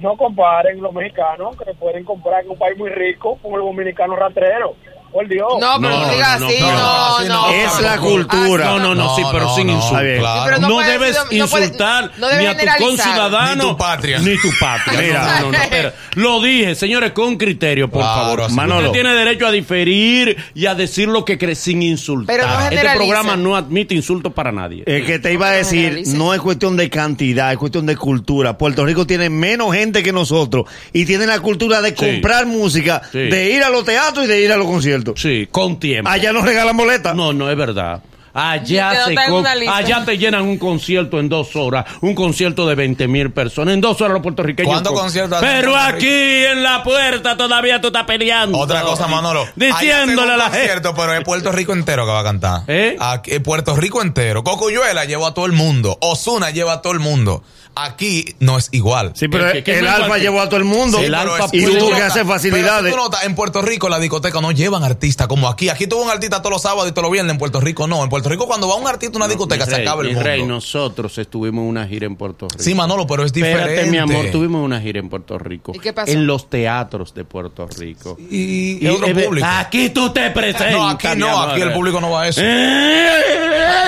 No 0.00 0.16
comparen 0.16 0.80
los 0.80 0.94
mexicanos 0.94 1.56
que 1.56 1.74
pueden 1.74 2.04
comprar 2.04 2.42
en 2.42 2.50
un 2.50 2.58
país 2.58 2.76
muy 2.78 2.88
rico 2.90 3.38
con 3.42 3.52
el 3.52 3.60
dominicano 3.60 4.16
rastrero. 4.16 4.74
Por 5.12 5.26
Dios. 5.28 5.48
No, 5.60 5.76
pero 5.80 5.90
No, 5.90 6.06
no, 6.06 6.12
digas 6.12 6.42
así, 6.42 6.60
no, 6.60 6.70
no, 6.72 7.16
así 7.16 7.28
no. 7.28 7.48
no. 7.48 7.48
Es 7.50 7.80
la 7.80 7.98
cultura. 7.98 8.64
No, 8.66 8.78
no, 8.78 8.94
no, 8.94 9.16
sí, 9.16 9.22
pero 9.32 9.54
sin 9.56 9.66
pero 9.66 10.58
no, 10.60 10.78
debes 10.80 11.16
insultar 11.30 12.12
ni 12.38 12.46
a 12.46 12.56
tu 12.56 12.66
conciudadano 12.84 13.64
Ni 13.64 13.70
tu 13.70 13.76
patria. 13.76 14.18
Ni 14.20 14.36
tu 14.40 14.48
patria. 14.60 15.00
Mira. 15.00 15.40
No, 15.40 15.50
no, 15.52 15.58
espera. 15.58 15.94
Lo 16.14 16.40
dije, 16.40 16.74
señores, 16.76 17.10
con 17.12 17.36
criterio, 17.36 17.90
por 17.90 18.02
Claro, 18.02 18.20
favor. 18.36 18.50
Manolo. 18.52 18.86
Usted 18.88 19.00
tiene 19.02 19.14
derecho 19.16 19.46
a 19.46 19.50
diferir 19.50 20.36
y 20.54 20.66
a 20.66 20.74
decir 20.76 21.08
lo 21.08 21.24
que 21.24 21.38
cree 21.38 21.54
sin 21.56 21.82
insultar. 21.82 22.36
Pero 22.36 22.46
no 22.48 22.60
este 22.60 22.88
programa 22.94 23.36
no 23.36 23.56
admite 23.56 23.94
insultos 23.94 24.32
para 24.32 24.52
nadie. 24.52 24.84
El 24.86 25.04
que 25.04 25.18
te 25.18 25.32
iba 25.32 25.48
a 25.48 25.52
decir, 25.52 26.02
no 26.14 26.34
es 26.34 26.40
cuestión 26.40 26.76
de 26.76 26.88
cantidad, 26.88 27.50
es 27.50 27.58
cuestión 27.58 27.84
de 27.86 27.96
cultura. 27.96 28.56
Puerto 28.56 28.84
Rico 28.84 29.06
tiene 29.06 29.28
menos 29.28 29.74
gente 29.74 30.02
que 30.04 30.12
nosotros 30.12 30.66
y 30.92 31.04
tiene 31.04 31.26
la 31.26 31.40
cultura 31.40 31.80
de 31.82 31.90
Sí. 31.90 31.96
comprar 31.96 32.46
música, 32.46 33.02
Sí. 33.10 33.18
de 33.18 33.50
ir 33.50 33.62
a 33.64 33.70
los 33.70 33.84
teatros 33.84 34.24
y 34.26 34.28
de 34.28 34.40
ir 34.42 34.52
a 34.52 34.56
los 34.56 34.66
conciertos. 34.66 34.99
Sí, 35.16 35.48
con 35.50 35.78
tiempo. 35.78 36.10
Allá 36.10 36.32
nos 36.32 36.44
regalan 36.44 36.76
boletas. 36.76 37.14
No, 37.14 37.32
no 37.32 37.50
es 37.50 37.56
verdad. 37.56 38.02
Allá, 38.32 38.92
no 38.94 39.42
se 39.42 39.56
lista. 39.56 39.76
allá 39.76 40.04
te 40.04 40.16
llenan 40.16 40.42
un 40.42 40.56
concierto 40.56 41.18
en 41.18 41.28
dos 41.28 41.56
horas, 41.56 41.84
un 42.00 42.14
concierto 42.14 42.66
de 42.68 42.74
20 42.76 43.08
mil 43.08 43.32
personas. 43.32 43.74
En 43.74 43.80
dos 43.80 44.00
horas 44.00 44.14
los 44.14 44.22
puertorriqueños. 44.22 44.70
¿Cuántos 44.70 44.92
com- 44.92 45.02
conciertos 45.02 45.38
hacen 45.38 45.48
en 45.50 45.56
Pero 45.60 45.76
aquí 45.76 46.08
en 46.08 46.62
la 46.62 46.82
puerta 46.82 47.36
todavía 47.36 47.80
tú 47.80 47.88
estás 47.88 48.04
peleando. 48.04 48.56
Otra 48.58 48.82
cosa, 48.82 49.08
Manolo. 49.08 49.46
Diciéndole 49.56 50.32
a 50.32 50.36
la 50.36 50.50
gente. 50.50 50.64
cierto, 50.66 50.94
pero 50.94 51.14
es 51.14 51.24
Puerto 51.24 51.50
Rico 51.50 51.72
entero 51.72 52.06
que 52.06 52.12
va 52.12 52.20
a 52.20 52.24
cantar. 52.24 52.62
¿Eh? 52.68 52.96
Aquí, 53.00 53.32
es 53.32 53.40
Puerto 53.40 53.74
Rico 53.74 54.00
entero. 54.00 54.44
Cocuyuela 54.44 55.04
llevó 55.04 55.26
a 55.26 55.34
todo 55.34 55.46
el 55.46 55.52
mundo. 55.52 55.98
Osuna 56.00 56.50
lleva 56.50 56.74
a 56.74 56.82
todo 56.82 56.92
el 56.92 57.00
mundo. 57.00 57.42
Aquí 57.84 58.34
no 58.40 58.58
es 58.58 58.68
igual. 58.72 59.12
Sí, 59.14 59.28
pero 59.28 59.46
El 59.46 59.52
que- 59.52 59.62
que 59.64 59.78
el 59.78 59.86
Alfa 59.86 60.18
llevó 60.18 60.40
a 60.40 60.48
todo 60.48 60.56
el 60.58 60.64
mundo 60.64 60.98
Sí, 60.98 61.04
el 61.04 61.14
Alfa 61.14 61.44
es- 61.46 61.54
y 61.54 61.64
tuvo 61.64 61.88
que 61.90 62.02
hacer 62.02 62.22
pero 62.22 62.34
facilidades. 62.34 62.84
si 62.86 62.90
tú 62.90 62.96
notas, 62.96 63.24
en 63.24 63.34
Puerto 63.34 63.62
Rico 63.62 63.88
la 63.88 63.98
discoteca 63.98 64.40
no 64.40 64.52
llevan 64.52 64.84
artistas 64.84 65.26
como 65.26 65.48
aquí. 65.48 65.68
Aquí 65.68 65.86
tuvo 65.86 66.02
un 66.02 66.10
artista 66.10 66.38
todos 66.42 66.52
los 66.52 66.62
sábados 66.62 66.88
y 66.88 66.92
todos 66.92 67.04
los 67.04 67.12
viernes. 67.12 67.32
En 67.32 67.38
Puerto 67.38 67.60
Rico 67.60 67.86
no. 67.86 68.02
En 68.02 68.08
Puerto 68.08 68.28
Rico 68.28 68.46
cuando 68.46 68.68
va 68.68 68.76
un 68.76 68.86
artista 68.86 69.16
a 69.16 69.18
una 69.18 69.28
discoteca 69.28 69.64
se 69.64 69.72
rey, 69.72 69.82
acaba 69.86 70.02
el 70.02 70.08
mi 70.08 70.14
mundo. 70.14 70.28
rey, 70.28 70.42
nosotros 70.44 71.16
estuvimos 71.18 71.62
en 71.62 71.68
una 71.68 71.86
gira 71.86 72.06
en 72.06 72.16
Puerto 72.16 72.46
Rico. 72.50 72.62
Sí, 72.62 72.74
Manolo, 72.74 73.06
pero 73.06 73.24
es 73.24 73.32
diferente. 73.32 73.74
Espérate, 73.74 73.90
mi 73.90 73.98
amor, 73.98 74.26
tuvimos 74.30 74.64
una 74.64 74.80
gira 74.80 74.98
en 75.00 75.08
Puerto 75.08 75.38
Rico. 75.38 75.72
¿Y 75.74 75.78
qué 75.78 75.92
pasó? 75.92 76.10
En 76.12 76.26
los 76.26 76.48
teatros 76.50 77.14
de 77.14 77.24
Puerto 77.24 77.66
Rico. 77.78 78.16
Y, 78.30 78.84
y 78.84 78.88
otro 78.88 79.06
eh, 79.06 79.14
público. 79.14 79.46
Aquí 79.50 79.90
tú 79.90 80.10
te 80.12 80.30
presentas. 80.30 80.72
no, 80.72 80.88
aquí 80.88 81.08
no. 81.16 81.28
amor. 81.28 81.50
Aquí 81.50 81.60
el 81.62 81.72
público 81.72 82.00
no 82.00 82.10
va 82.10 82.22
a 82.22 82.28
eso. 82.28 82.40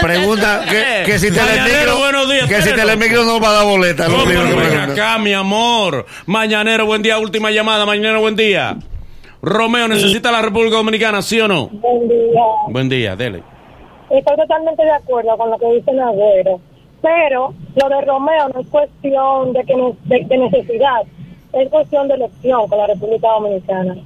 Pregunta 0.00 0.64
que, 0.68 1.02
que 1.06 1.18
si 1.18 1.30
Telemicro, 1.30 1.98
que 2.48 2.62
si. 2.62 2.70
Telemicro 2.72 3.24
no 3.24 3.40
va 3.40 3.50
a 3.50 3.52
dar 3.52 3.66
boletas. 3.82 4.08
No, 4.08 4.18
pero 4.26 4.40
ven 4.56 4.78
acá, 4.78 5.18
mi 5.18 5.32
amor. 5.32 6.06
Mañanero, 6.26 6.86
buen 6.86 7.02
día, 7.02 7.18
última 7.18 7.50
llamada. 7.50 7.84
Mañanero, 7.84 8.20
buen 8.20 8.36
día. 8.36 8.76
Romeo, 9.42 9.88
¿necesita 9.88 10.30
la 10.30 10.40
República 10.40 10.76
Dominicana, 10.76 11.20
sí 11.20 11.40
o 11.40 11.48
no? 11.48 11.66
Buen 11.68 12.08
día. 12.08 12.42
Buen 12.68 12.88
día, 12.88 13.16
dele. 13.16 13.42
Estoy 14.08 14.36
totalmente 14.36 14.84
de 14.84 14.90
acuerdo 14.92 15.36
con 15.36 15.50
lo 15.50 15.58
que 15.58 15.66
dice 15.74 15.92
Nagüero, 15.92 16.60
pero 17.00 17.52
lo 17.74 17.88
de 17.88 18.00
Romeo 18.04 18.48
no 18.54 18.60
es 18.60 18.66
cuestión 18.68 19.52
de, 19.52 19.64
que 19.64 19.74
ne- 19.74 19.94
de, 20.04 20.24
de 20.26 20.38
necesidad, 20.38 21.02
es 21.54 21.68
cuestión 21.70 22.06
de 22.08 22.14
elección 22.14 22.68
con 22.68 22.78
la 22.78 22.86
República 22.86 23.28
Dominicana. 23.30 23.96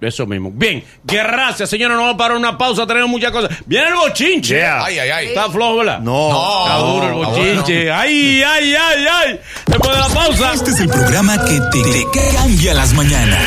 Eso 0.00 0.26
mismo. 0.26 0.50
Bien, 0.52 0.82
gracias, 1.04 1.68
señora. 1.68 1.94
Nos 1.94 2.02
vamos 2.02 2.14
a 2.14 2.18
parar 2.18 2.36
una 2.36 2.56
pausa. 2.56 2.86
Tenemos 2.86 3.10
muchas 3.10 3.30
cosas. 3.32 3.50
Viene 3.66 3.88
el 3.88 3.94
bochinche. 3.94 4.54
Yeah. 4.54 4.84
Ay, 4.84 4.98
ay, 4.98 5.10
ay. 5.10 5.26
Está 5.28 5.50
flojo, 5.50 5.76
¿verdad? 5.76 6.00
No. 6.00 6.30
No. 6.30 6.66
Está 6.66 6.78
duro 6.78 7.06
el 7.06 7.12
bochinche. 7.14 7.90
Ay, 7.92 8.42
ay, 8.42 8.74
ay, 8.74 9.04
ay. 9.12 9.40
Después 9.66 9.92
de 9.94 10.00
la 10.00 10.08
pausa. 10.08 10.52
Este 10.54 10.70
es 10.70 10.80
el 10.80 10.88
programa 10.88 11.44
que 11.44 11.60
te, 11.70 11.82
te 11.92 12.06
cambia 12.34 12.74
las 12.74 12.92
mañanas. 12.94 13.38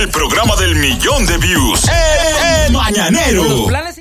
El 0.00 0.08
programa 0.08 0.56
del 0.56 0.74
millón 0.76 1.26
de 1.26 1.38
views. 1.38 1.88
El, 1.88 2.66
el 2.66 2.72
Mañanero. 2.72 3.66
Planes 3.66 3.96